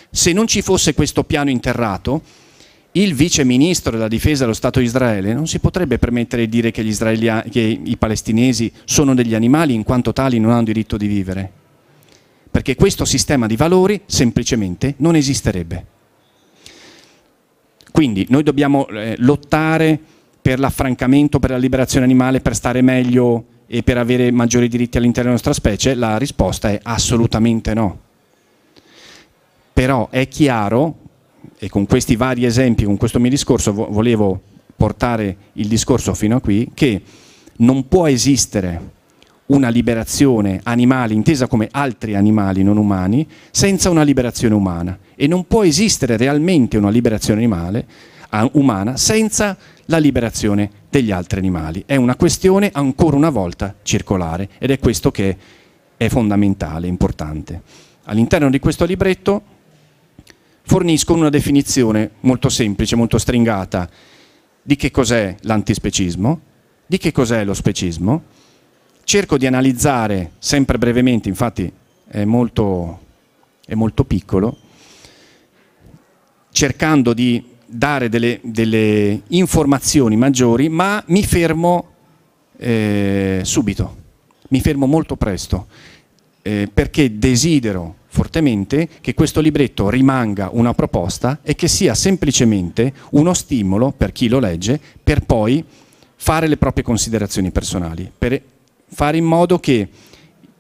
[0.10, 2.22] Se non ci fosse questo piano interrato,
[2.94, 6.72] il vice ministro della difesa dello Stato di Israele non si potrebbe permettere di dire
[6.72, 6.84] che,
[7.50, 11.50] che, i palestinesi sono degli animali in quanto tali non hanno diritto di vivere,
[12.52, 15.86] perché questo sistema di valori semplicemente non esisterebbe.
[17.92, 19.98] Quindi noi dobbiamo eh, lottare
[20.42, 25.30] per l'affrancamento, per la liberazione animale, per stare meglio e per avere maggiori diritti all'interno
[25.30, 25.96] della nostra specie?
[25.96, 28.00] La risposta è assolutamente no.
[29.72, 30.98] Però è chiaro,
[31.58, 34.42] e con questi vari esempi, con questo mio discorso volevo
[34.76, 37.02] portare il discorso fino a qui, che
[37.58, 39.00] non può esistere
[39.46, 45.46] una liberazione animale intesa come altri animali non umani senza una liberazione umana e non
[45.48, 47.86] può esistere realmente una liberazione animale,
[48.54, 51.84] umana senza la liberazione degli altri animali.
[51.88, 55.38] È una questione ancora una volta circolare ed è questo che
[55.96, 57.62] è fondamentale, importante.
[58.04, 59.42] All'interno di questo libretto
[60.64, 63.90] forniscono una definizione molto semplice, molto stringata
[64.62, 66.42] di che cos'è l'antispecismo,
[66.86, 68.24] di che cos'è lo specismo.
[69.06, 71.72] Cerco di analizzare sempre brevemente, infatti
[72.06, 73.00] è molto,
[73.66, 74.58] è molto piccolo,
[76.52, 81.88] cercando di dare delle, delle informazioni maggiori, ma mi fermo
[82.58, 83.96] eh, subito,
[84.50, 85.68] mi fermo molto presto,
[86.42, 93.34] eh, perché desidero fortemente che questo libretto rimanga una proposta e che sia semplicemente uno
[93.34, 95.64] stimolo per chi lo legge per poi
[96.16, 98.42] fare le proprie considerazioni personali, per
[98.86, 99.88] fare in modo che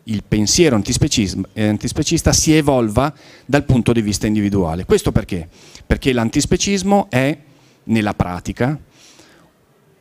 [0.05, 3.13] il pensiero antispecista si evolva
[3.45, 4.85] dal punto di vista individuale.
[4.85, 5.47] Questo perché?
[5.85, 7.37] Perché l'antispecismo è,
[7.83, 8.79] nella pratica,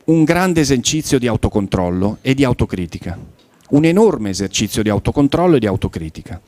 [0.05, 3.17] un grande esercizio di autocontrollo e di autocritica,
[3.69, 6.41] un enorme esercizio di autocontrollo e di autocritica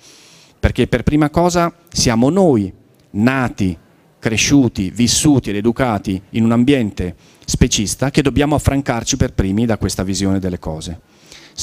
[0.63, 2.71] perché per prima cosa siamo noi,
[3.09, 3.77] nati,
[4.17, 10.03] cresciuti, vissuti ed educati in un ambiente specista, che dobbiamo affrancarci per primi da questa
[10.03, 11.01] visione delle cose.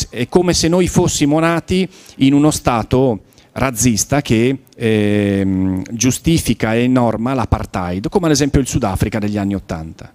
[0.09, 3.23] È come se noi fossimo nati in uno stato
[3.53, 10.15] razzista che eh, giustifica e norma l'apartheid, come ad esempio il Sudafrica degli anni Ottanta.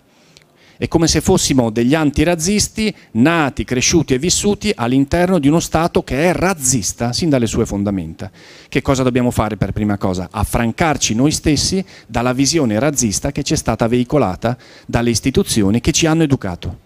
[0.78, 6.30] È come se fossimo degli antirazzisti nati, cresciuti e vissuti all'interno di uno Stato che
[6.30, 8.30] è razzista sin dalle sue fondamenta.
[8.68, 10.28] Che cosa dobbiamo fare per prima cosa?
[10.30, 16.08] Affrancarci noi stessi dalla visione razzista che ci è stata veicolata dalle istituzioni che ci
[16.08, 16.85] hanno educato.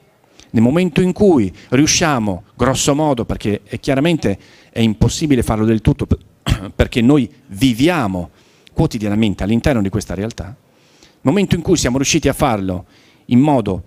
[0.52, 4.38] Nel momento in cui riusciamo, grosso modo, perché è chiaramente
[4.72, 6.08] è impossibile farlo del tutto,
[6.76, 8.30] perché noi viviamo
[8.74, 12.86] quotidianamente all'interno di questa realtà, nel momento in cui siamo riusciti a farlo
[13.26, 13.84] in modo,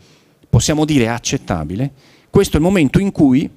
[0.48, 1.90] possiamo dire, accettabile,
[2.30, 3.48] questo è il momento in cui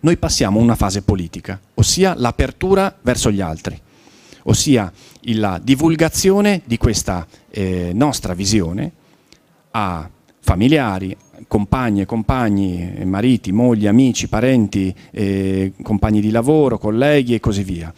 [0.00, 3.80] noi passiamo a una fase politica, ossia l'apertura verso gli altri,
[4.44, 8.92] ossia la divulgazione di questa eh, nostra visione
[9.72, 10.08] a
[10.46, 11.16] familiari,
[11.48, 17.92] compagne, compagni, mariti, mogli, amici, parenti, eh, compagni di lavoro, colleghi e così via.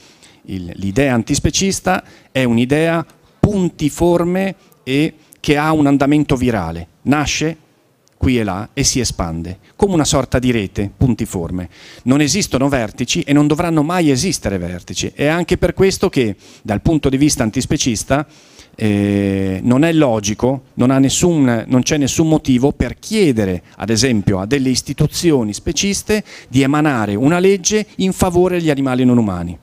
[0.44, 3.04] l'idea antispecista è un'idea
[3.38, 7.56] puntiforme e che ha un andamento virale, nasce
[8.16, 11.68] qui e là e si espande, come una sorta di rete puntiforme.
[12.04, 15.12] Non esistono vertici e non dovranno mai esistere vertici.
[15.14, 18.26] È anche per questo che dal punto di vista antispecista
[18.80, 24.46] eh, non è logico, non, nessun, non c'è nessun motivo per chiedere, ad esempio, a
[24.46, 29.58] delle istituzioni speciste di emanare una legge in favore degli animali non umani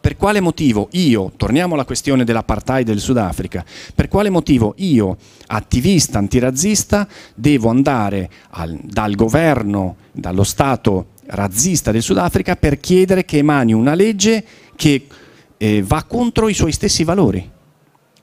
[0.00, 3.64] Per quale motivo io, torniamo alla questione dell'apartheid del Sudafrica,
[3.94, 5.16] per quale motivo io,
[5.46, 7.06] attivista antirazzista,
[7.36, 13.94] devo andare al, dal governo, dallo Stato razzista del Sudafrica per chiedere che emani una
[13.94, 14.44] legge
[14.74, 15.06] che
[15.56, 17.56] eh, va contro i suoi stessi valori?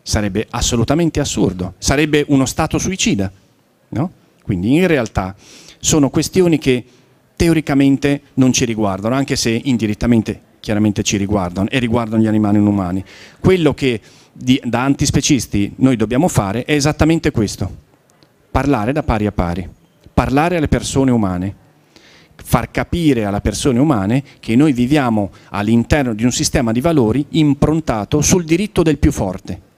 [0.08, 3.32] Sarebbe assolutamente assurdo, sarebbe uno Stato suicida.
[3.89, 4.12] No?
[4.43, 5.36] Quindi in realtà
[5.80, 6.86] sono questioni che
[7.36, 12.68] teoricamente non ci riguardano, anche se indirettamente chiaramente ci riguardano e riguardano gli animali non
[12.68, 13.03] umani.
[13.39, 13.99] Quello che
[14.32, 17.70] di, da antispecisti noi dobbiamo fare è esattamente questo,
[18.51, 19.68] parlare da pari a pari,
[20.14, 21.56] parlare alle persone umane,
[22.36, 28.22] far capire alle persone umane che noi viviamo all'interno di un sistema di valori improntato
[28.22, 29.74] sul diritto del più forte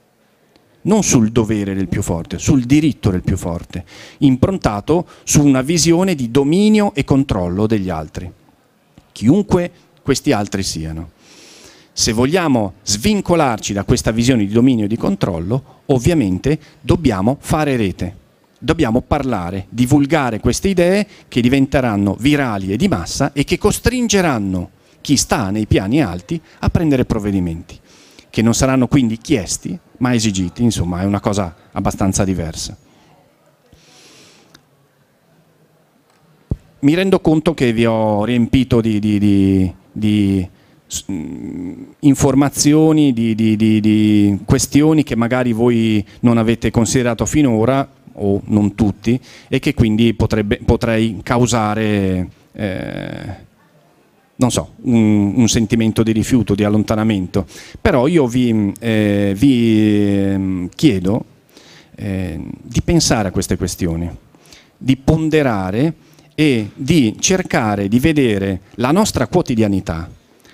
[0.88, 3.84] non sul dovere del più forte, sul diritto del più forte,
[4.18, 8.30] improntato su una visione di dominio e controllo degli altri,
[9.12, 9.70] chiunque
[10.02, 11.10] questi altri siano.
[11.92, 18.16] Se vogliamo svincolarci da questa visione di dominio e di controllo, ovviamente dobbiamo fare rete,
[18.58, 24.70] dobbiamo parlare, divulgare queste idee che diventeranno virali e di massa e che costringeranno
[25.02, 27.78] chi sta nei piani alti a prendere provvedimenti
[28.30, 32.76] che non saranno quindi chiesti ma esigiti, insomma è una cosa abbastanza diversa.
[36.80, 40.48] Mi rendo conto che vi ho riempito di, di, di, di
[42.00, 49.74] informazioni, di, questioni che magari voi non avete considerato finora, o non tutti, e che
[49.74, 53.46] quindi potrebbe, potrei causare eh,
[54.38, 57.44] non so, un, un, sentimento di rifiuto, di allontanamento.
[57.80, 61.24] Però io vi, eh, vi ehm, chiedo
[61.96, 64.08] eh, di pensare a queste questioni,
[64.76, 65.94] di ponderare
[66.36, 70.08] e di cercare di vedere la nostra quotidianità,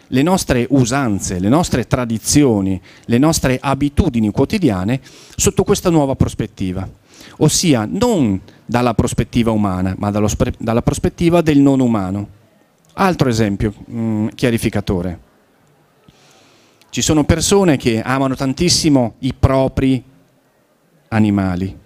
[0.07, 5.01] le nostre usanze, le nostre tradizioni, le nostre abitudini quotidiane
[5.37, 6.89] sotto questa nuova prospettiva,
[7.39, 12.43] ossia non dalla prospettiva umana, ma dalla prospettiva del non umano
[12.95, 15.19] Altro esempio mh, mm, chiarificatore.
[16.91, 20.03] Ci sono persone che amano tantissimo i propri
[21.09, 21.77] animali,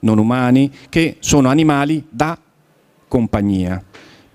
[0.00, 2.36] non umani, che sono animali da
[3.06, 3.80] compagnia.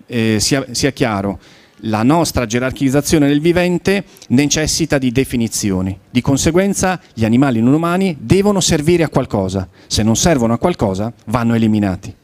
[0.05, 1.38] Eh, sia, sia chiaro,
[1.86, 5.99] la nostra gerarchizzazione del vivente necessita di definizioni.
[6.09, 9.67] Di conseguenza gli animali non umani devono servire a qualcosa.
[9.88, 12.15] Se non servono a qualcosa vanno eliminati.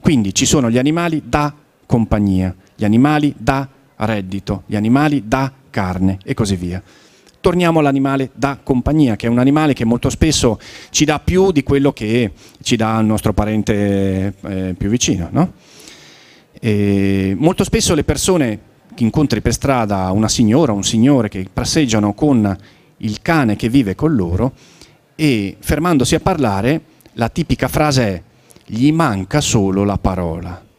[0.00, 1.52] Quindi ci sono gli animali da
[1.86, 6.82] compagnia gli animali da reddito, gli animali da carne e così via.
[7.40, 10.58] Torniamo all'animale da compagnia, che è un animale che molto spesso
[10.90, 15.28] ci dà più di quello che ci dà il nostro parente eh, più vicino.
[15.30, 15.52] No?
[16.64, 18.60] molto spesso le persone
[18.94, 22.56] che incontri per strada una signora o un signore che passeggiano con
[22.98, 24.52] il cane che vive con loro
[25.16, 26.82] e fermandosi a parlare
[27.14, 28.22] la tipica frase è
[28.64, 30.71] gli manca solo la parola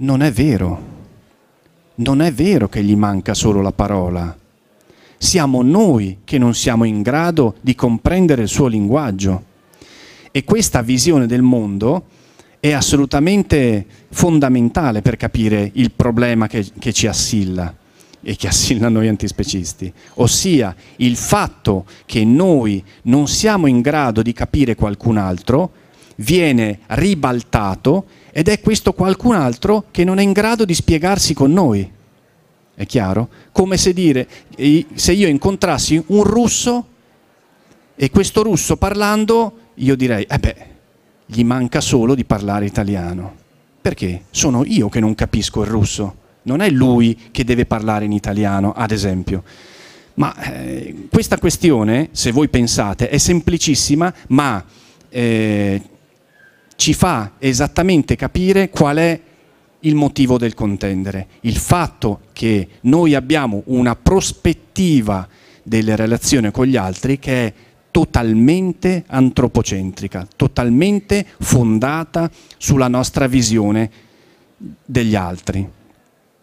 [0.00, 0.98] non è vero.
[1.96, 4.36] Non è vero che gli manca solo la parola.
[5.18, 9.44] Siamo noi che non siamo in grado di comprendere il suo linguaggio.
[10.30, 12.04] E questa visione del mondo
[12.60, 17.74] è assolutamente fondamentale per capire il problema che, che ci assilla
[18.22, 24.34] e che assilla noi antispecisti, ossia il fatto che noi non siamo in grado di
[24.34, 25.72] capire qualcun altro
[26.16, 31.52] viene ribaltato ed è questo qualcun altro che non è in grado di spiegarsi con
[31.52, 31.90] noi.
[32.74, 33.28] È chiaro?
[33.52, 34.26] Come se dire,
[34.94, 36.86] se io incontrassi un russo
[37.94, 40.56] e questo russo parlando, io direi, eh beh,
[41.26, 43.36] gli manca solo di parlare italiano.
[43.80, 44.24] Perché?
[44.30, 48.72] Sono io che non capisco il russo, non è lui che deve parlare in italiano,
[48.72, 49.42] ad esempio.
[50.14, 54.64] Ma eh, questa questione, se voi pensate, è semplicissima, ma
[55.08, 55.82] eh,
[56.80, 59.20] ci fa esattamente capire qual è
[59.80, 65.28] il motivo del contendere, il fatto che noi abbiamo una prospettiva
[65.62, 67.52] delle relazioni con gli altri che è
[67.90, 73.90] totalmente antropocentrica, totalmente fondata sulla nostra visione
[74.56, 75.68] degli altri.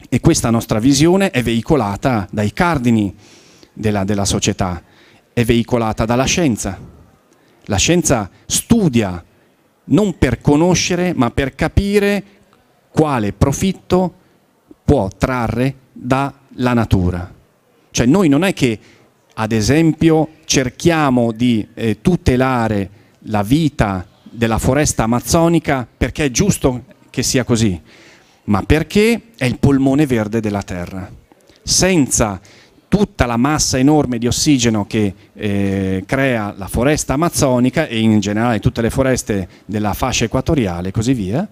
[0.07, 3.11] E questa nostra visione è veicolata dai cardini
[3.73, 4.83] della, della società,
[5.33, 6.77] è veicolata dalla scienza.
[7.63, 9.23] La scienza studia
[9.88, 12.23] non per conoscere, ma per capire
[12.89, 14.13] quale profitto
[14.83, 17.33] può trarre dalla natura.
[17.91, 18.79] Cioè noi non è che,
[19.33, 22.89] ad esempio, cerchiamo di eh, tutelare
[23.21, 27.79] la vita della foresta amazzonica perché è giusto che sia così,
[28.45, 31.11] ma perché è il polmone verde della terra.
[31.67, 32.39] senza
[32.88, 38.59] tutta la massa enorme di ossigeno che eh, crea la foresta amazzonica e in generale
[38.59, 41.47] tutte le foreste della fascia equatoriale e così via,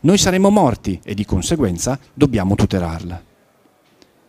[0.00, 3.22] noi saremo morti e di conseguenza dobbiamo tutelarla.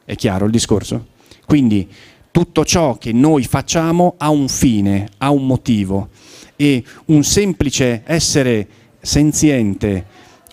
[0.05, 1.07] È chiaro il discorso?
[1.45, 1.89] Quindi
[2.29, 6.09] tutto ciò che noi facciamo ha un fine, ha un motivo
[6.55, 8.67] e un semplice essere
[9.01, 10.05] senziente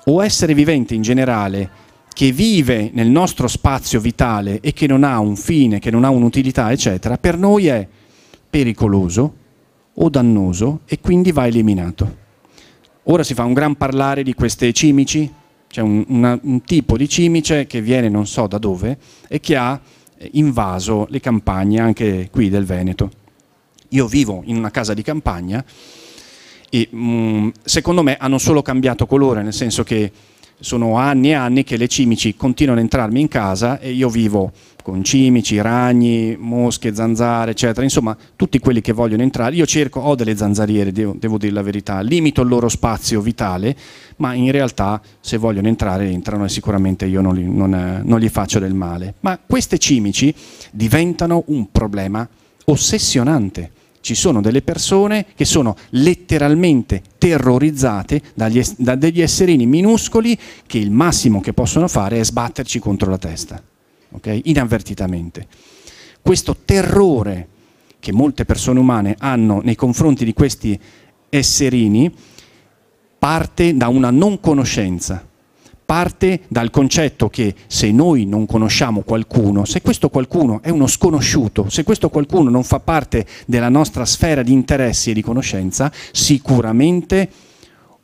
[0.04, 1.70] o essere vivente in generale
[2.12, 6.10] che vive nel nostro spazio vitale e che non ha un fine, che non ha
[6.10, 7.86] un'utilità, eccetera, per noi è
[8.48, 9.34] pericoloso
[9.94, 12.18] o dannoso e quindi va eliminato.
[13.04, 15.32] Ora si fa un gran parlare di queste cimici,
[15.68, 18.98] c'è un, una, un tipo di cimice che viene non so da dove
[19.28, 19.80] e che ha
[20.32, 23.10] invaso le campagne anche qui del Veneto.
[23.90, 25.64] Io vivo in una casa di campagna
[26.68, 30.12] e mh, mm, secondo me hanno solo cambiato colore, nel senso che
[30.60, 34.52] sono anni e anni che le cimici continuano a entrarmi in casa e io vivo
[34.82, 39.54] con cimici, ragni, mosche, zanzare, eccetera, insomma tutti quelli che vogliono entrare.
[39.54, 43.76] Io cerco, ho delle zanzariere, devo, devo dire la verità, limito il loro spazio vitale,
[44.16, 48.58] ma in realtà se vogliono entrare entrano e sicuramente io non, non, non gli faccio
[48.58, 49.14] del male.
[49.20, 50.34] Ma queste cimici
[50.72, 52.26] diventano un problema
[52.64, 53.70] ossessionante
[54.00, 60.90] ci sono delle persone che sono letteralmente terrorizzate dagli, da degli esserini minuscoli che il
[60.90, 63.62] massimo che possono fare è sbatterci contro la testa,
[64.10, 64.42] okay?
[64.44, 65.46] inavvertitamente.
[66.20, 67.48] Questo terrore
[67.98, 70.78] che molte persone umane hanno nei confronti di questi
[71.28, 72.12] esserini
[73.18, 75.28] parte da una non conoscenza
[75.90, 81.68] parte dal concetto che se noi non conosciamo qualcuno, se questo qualcuno è uno sconosciuto,
[81.68, 87.28] se questo qualcuno non fa parte della nostra sfera di interessi e di conoscenza, sicuramente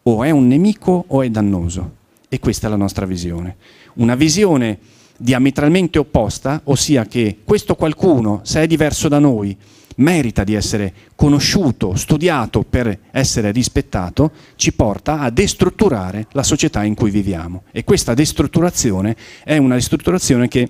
[0.03, 1.93] o è un nemico o è dannoso.
[2.29, 3.55] E questa è la nostra visione.
[3.95, 4.81] Una visione
[5.17, 9.57] diametralmente opposta, ossia che questo qualcuno, se è diverso da noi,
[9.97, 16.95] merita di essere conosciuto, studiato per essere rispettato, ci porta a destrutturare la società in
[16.95, 17.65] cui viviamo.
[17.73, 20.69] E questa destrutturazione è una destrutturazione che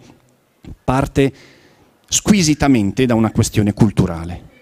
[0.84, 1.32] parte
[2.08, 4.54] squisitamente da una questione culturale.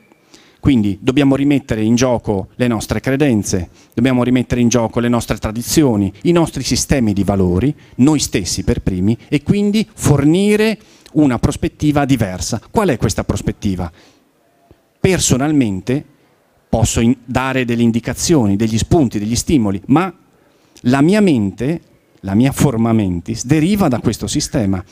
[0.64, 6.10] Quindi dobbiamo rimettere in gioco le nostre credenze, dobbiamo rimettere in gioco le nostre tradizioni,
[6.22, 10.78] i nostri sistemi di valori, noi stessi per primi, e quindi fornire
[11.12, 12.62] una prospettiva diversa.
[12.70, 13.92] Qual è questa prospettiva?
[15.04, 16.02] Personalmente
[16.66, 20.10] posso dare delle indicazioni, degli spunti, degli stimoli, ma
[20.80, 21.80] la mia mente,
[22.20, 24.82] la mia forma mentis, deriva da questo sistema.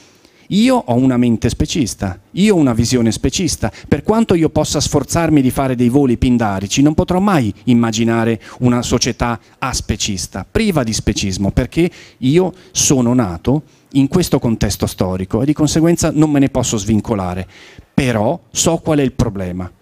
[0.49, 3.73] Io ho una mente specista, io ho una visione specista.
[3.89, 8.83] Per quanto io possa sforzarmi di fare dei voli pindarici, non potrò mai immaginare una
[8.83, 15.55] società aspecista, priva di specismo, perché io sono nato in questo contesto storico e di
[15.55, 17.49] conseguenza non me ne posso svincolare.
[17.95, 19.73] Però so qual è il problema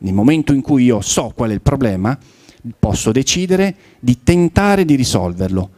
[0.00, 2.18] nel momento in cui io so qual è il problema,
[2.78, 5.70] posso decidere di tentare di risolverlo.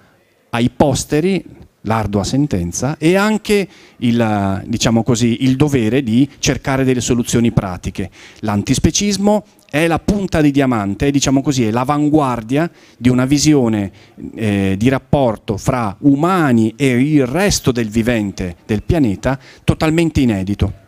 [0.51, 1.45] Ai posteri,
[1.83, 3.67] l'ardua sentenza, e anche
[3.99, 8.11] il, diciamo così, il dovere di cercare delle soluzioni pratiche.
[8.41, 13.91] L'antispecismo è la punta di diamante, diciamo così, è l'avanguardia di una visione
[14.35, 20.82] eh, di rapporto fra umani e il resto del vivente del pianeta totalmente inedito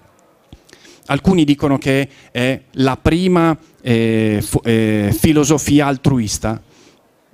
[1.06, 6.62] alcuni dicono che è la prima eh, eh, filosofia altruista.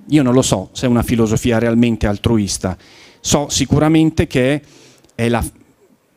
[0.07, 2.77] Io non lo so se è una filosofia realmente altruista.
[3.19, 4.61] So sicuramente che
[5.15, 5.43] è la,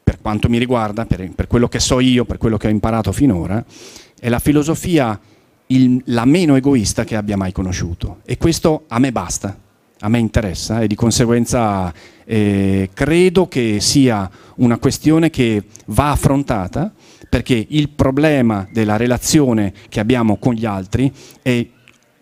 [0.02, 3.12] per quanto mi riguarda, per, per, quello che so io, per quello che ho imparato
[3.12, 3.64] finora,
[4.18, 5.18] è la filosofia
[5.68, 8.18] il, la meno egoista che abbia mai conosciuto.
[8.24, 9.56] E questo a me basta,
[10.00, 11.92] a me interessa e di conseguenza
[12.24, 16.92] eh, credo che sia una questione che va affrontata
[17.34, 21.12] perché il problema della relazione che abbiamo con gli altri
[21.42, 21.66] è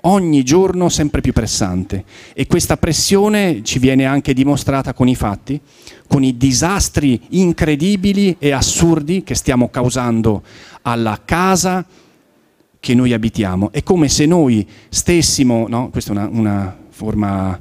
[0.05, 2.03] ogni giorno sempre più pressante
[2.33, 5.61] e questa pressione ci viene anche dimostrata con i fatti,
[6.09, 10.45] con i disastri incredibili e assurdi che stiamo causando
[10.81, 11.85] alla casa
[12.81, 13.71] che noi abitiamo.
[13.71, 15.91] È come se noi stessimo, no?
[15.91, 17.61] questa è una, una forma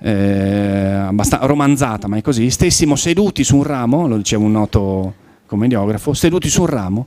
[0.00, 5.26] eh, abbastanza romanzata, ma è così, stessimo seduti su un ramo, lo diceva un noto
[5.48, 7.06] commediografo, seduti su un ramo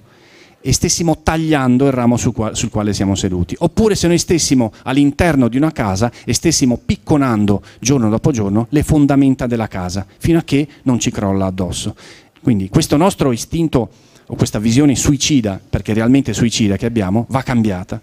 [0.61, 3.55] e stessimo tagliando il ramo sul quale, sul quale siamo seduti.
[3.59, 8.83] Oppure se noi stessimo all'interno di una casa e stessimo picconando giorno dopo giorno le
[8.83, 11.95] fondamenta della casa, fino a che non ci crolla addosso.
[12.41, 13.89] Quindi questo nostro istinto
[14.27, 17.99] o questa visione suicida, perché realmente suicida che abbiamo, va cambiata.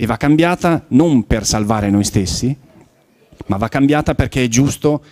[0.00, 2.54] E va cambiata non per salvare noi stessi,
[3.46, 5.02] ma va cambiata perché è giusto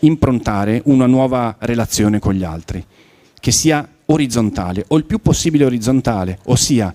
[0.00, 2.84] improntare una nuova relazione con gli altri
[3.42, 6.94] che sia orizzontale o il più possibile orizzontale, ossia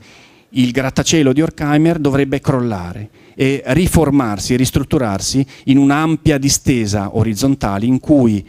[0.51, 8.47] il grattacielo di Horkheimer dovrebbe crollare e riformarsi, ristrutturarsi in un'ampia distesa orizzontale in cui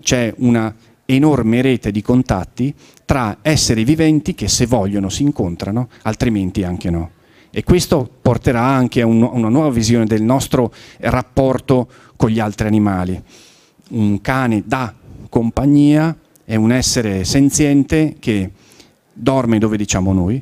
[0.00, 0.74] c'è una
[1.04, 2.74] enorme rete di contatti
[3.04, 7.10] tra esseri viventi che se vogliono si incontrano, altrimenti anche no.
[7.50, 12.66] E questo porterà anche a un, una nuova visione del nostro rapporto con gli altri
[12.66, 13.22] animali.
[13.90, 14.94] Un cane da
[15.28, 16.16] compagnia
[16.46, 18.52] è un essere senziente che
[19.12, 20.40] dorme dove diciamo noi,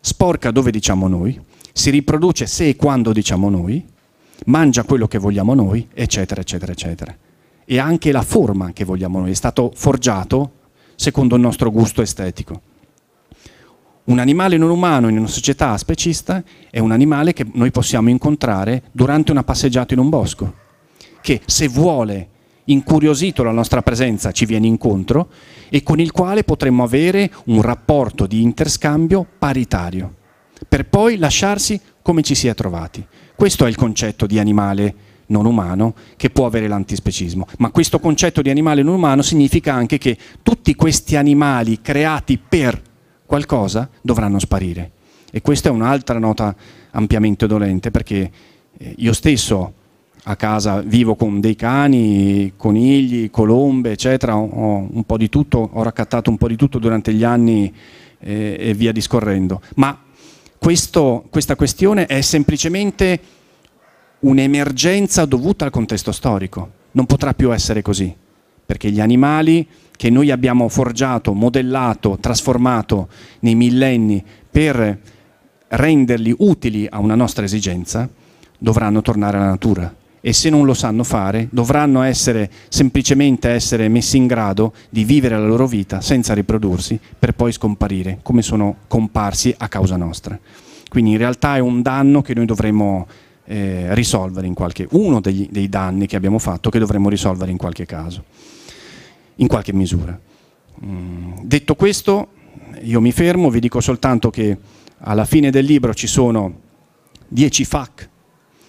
[0.00, 1.40] sporca dove diciamo noi,
[1.72, 3.86] si riproduce se e quando diciamo noi,
[4.46, 7.16] mangia quello che vogliamo noi, eccetera, eccetera, eccetera.
[7.64, 10.50] E anche la forma che vogliamo noi è stato forgiato
[10.96, 12.60] secondo il nostro gusto estetico.
[14.06, 18.82] Un animale non umano in una società specista è un animale che noi possiamo incontrare
[18.90, 20.54] durante una passeggiata in un bosco,
[21.20, 22.28] che se vuole,
[22.66, 25.28] incuriosito la nostra presenza, ci viene incontro
[25.68, 30.14] e con il quale potremmo avere un rapporto di interscambio paritario,
[30.68, 33.04] per poi lasciarsi come ci si è trovati.
[33.34, 34.94] Questo è il concetto di animale
[35.26, 37.46] non umano che può avere l'antispecismo.
[37.58, 42.80] Ma questo concetto di animale non umano significa anche che tutti questi animali creati per
[43.24, 44.92] qualcosa dovranno sparire.
[45.32, 46.54] E questa è un'altra nota
[46.92, 48.30] ampiamente dolente perché
[48.78, 49.72] eh, io stesso
[50.28, 55.82] a casa vivo con dei cani, conigli, colombe, eccetera, ho un po' di tutto, ho
[55.82, 57.72] raccattato un po' di tutto durante gli anni
[58.18, 59.60] eh, e via discorrendo.
[59.76, 59.96] Ma
[60.58, 63.20] questo, questa questione è semplicemente
[64.20, 66.70] un'emergenza dovuta al contesto storico.
[66.92, 68.12] Non potrà più essere così,
[68.64, 69.64] perché gli animali
[69.96, 73.08] che noi abbiamo forgiato, modellato, trasformato
[73.40, 74.98] nei millenni per
[75.68, 78.08] renderli utili a una nostra esigenza,
[78.58, 79.94] dovranno tornare alla natura
[80.26, 85.38] e se non lo sanno fare dovranno essere semplicemente essere messi in grado di vivere
[85.38, 90.36] la loro vita senza riprodursi per poi scomparire come sono comparsi a causa nostra.
[90.88, 93.06] Quindi in realtà è un danno che noi dovremmo
[93.44, 97.56] eh, risolvere in qualche, uno degli, dei danni che abbiamo fatto che dovremmo risolvere in
[97.56, 98.24] qualche caso,
[99.36, 100.18] in qualche misura.
[100.84, 102.30] Mm, detto questo,
[102.82, 104.58] io mi fermo, vi dico soltanto che
[104.98, 106.52] alla fine del libro ci sono
[107.28, 108.08] 10 FAC,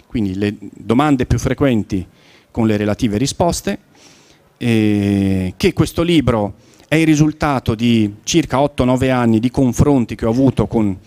[0.08, 2.06] quindi le domande più frequenti
[2.50, 3.80] con le relative risposte,
[4.58, 6.56] e che questo libro
[6.88, 10.98] è il risultato di circa 8-9 anni di confronti che ho avuto con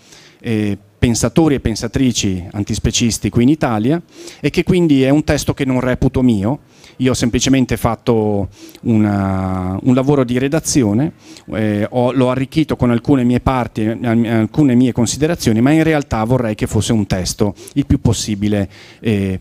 [0.41, 4.01] eh, pensatori e pensatrici antispecisti qui in Italia
[4.39, 6.59] e che quindi è un testo che non reputo mio,
[6.97, 8.49] io ho semplicemente fatto
[8.83, 11.15] una, un lavoro di redazione,
[11.55, 16.55] eh, ho, l'ho arricchito con alcune mie parti, alcune mie considerazioni, ma in realtà vorrei
[16.55, 18.69] che fosse un testo il più possibile
[19.01, 19.41] eh,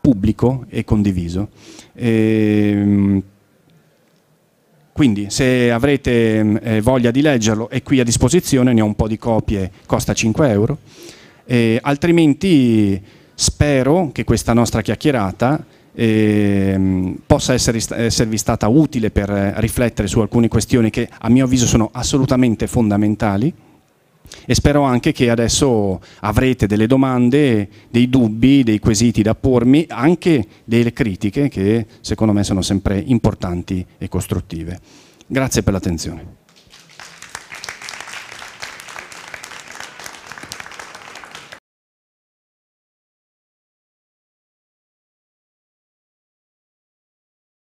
[0.00, 1.50] pubblico e condiviso.
[1.92, 3.22] Eh,
[4.92, 9.08] quindi se avrete eh, voglia di leggerlo è qui a disposizione, ne ho un po'
[9.08, 10.78] di copie, costa 5 euro.
[11.44, 13.00] Eh, altrimenti
[13.34, 15.64] spero che questa nostra chiacchierata
[15.94, 21.88] eh, possa esservi stata utile per riflettere su alcune questioni che a mio avviso sono
[21.92, 23.52] assolutamente fondamentali
[24.44, 30.46] e spero anche che adesso avrete delle domande, dei dubbi, dei quesiti da pormi, anche
[30.64, 34.80] delle critiche che secondo me sono sempre importanti e costruttive.
[35.26, 36.40] Grazie per l'attenzione.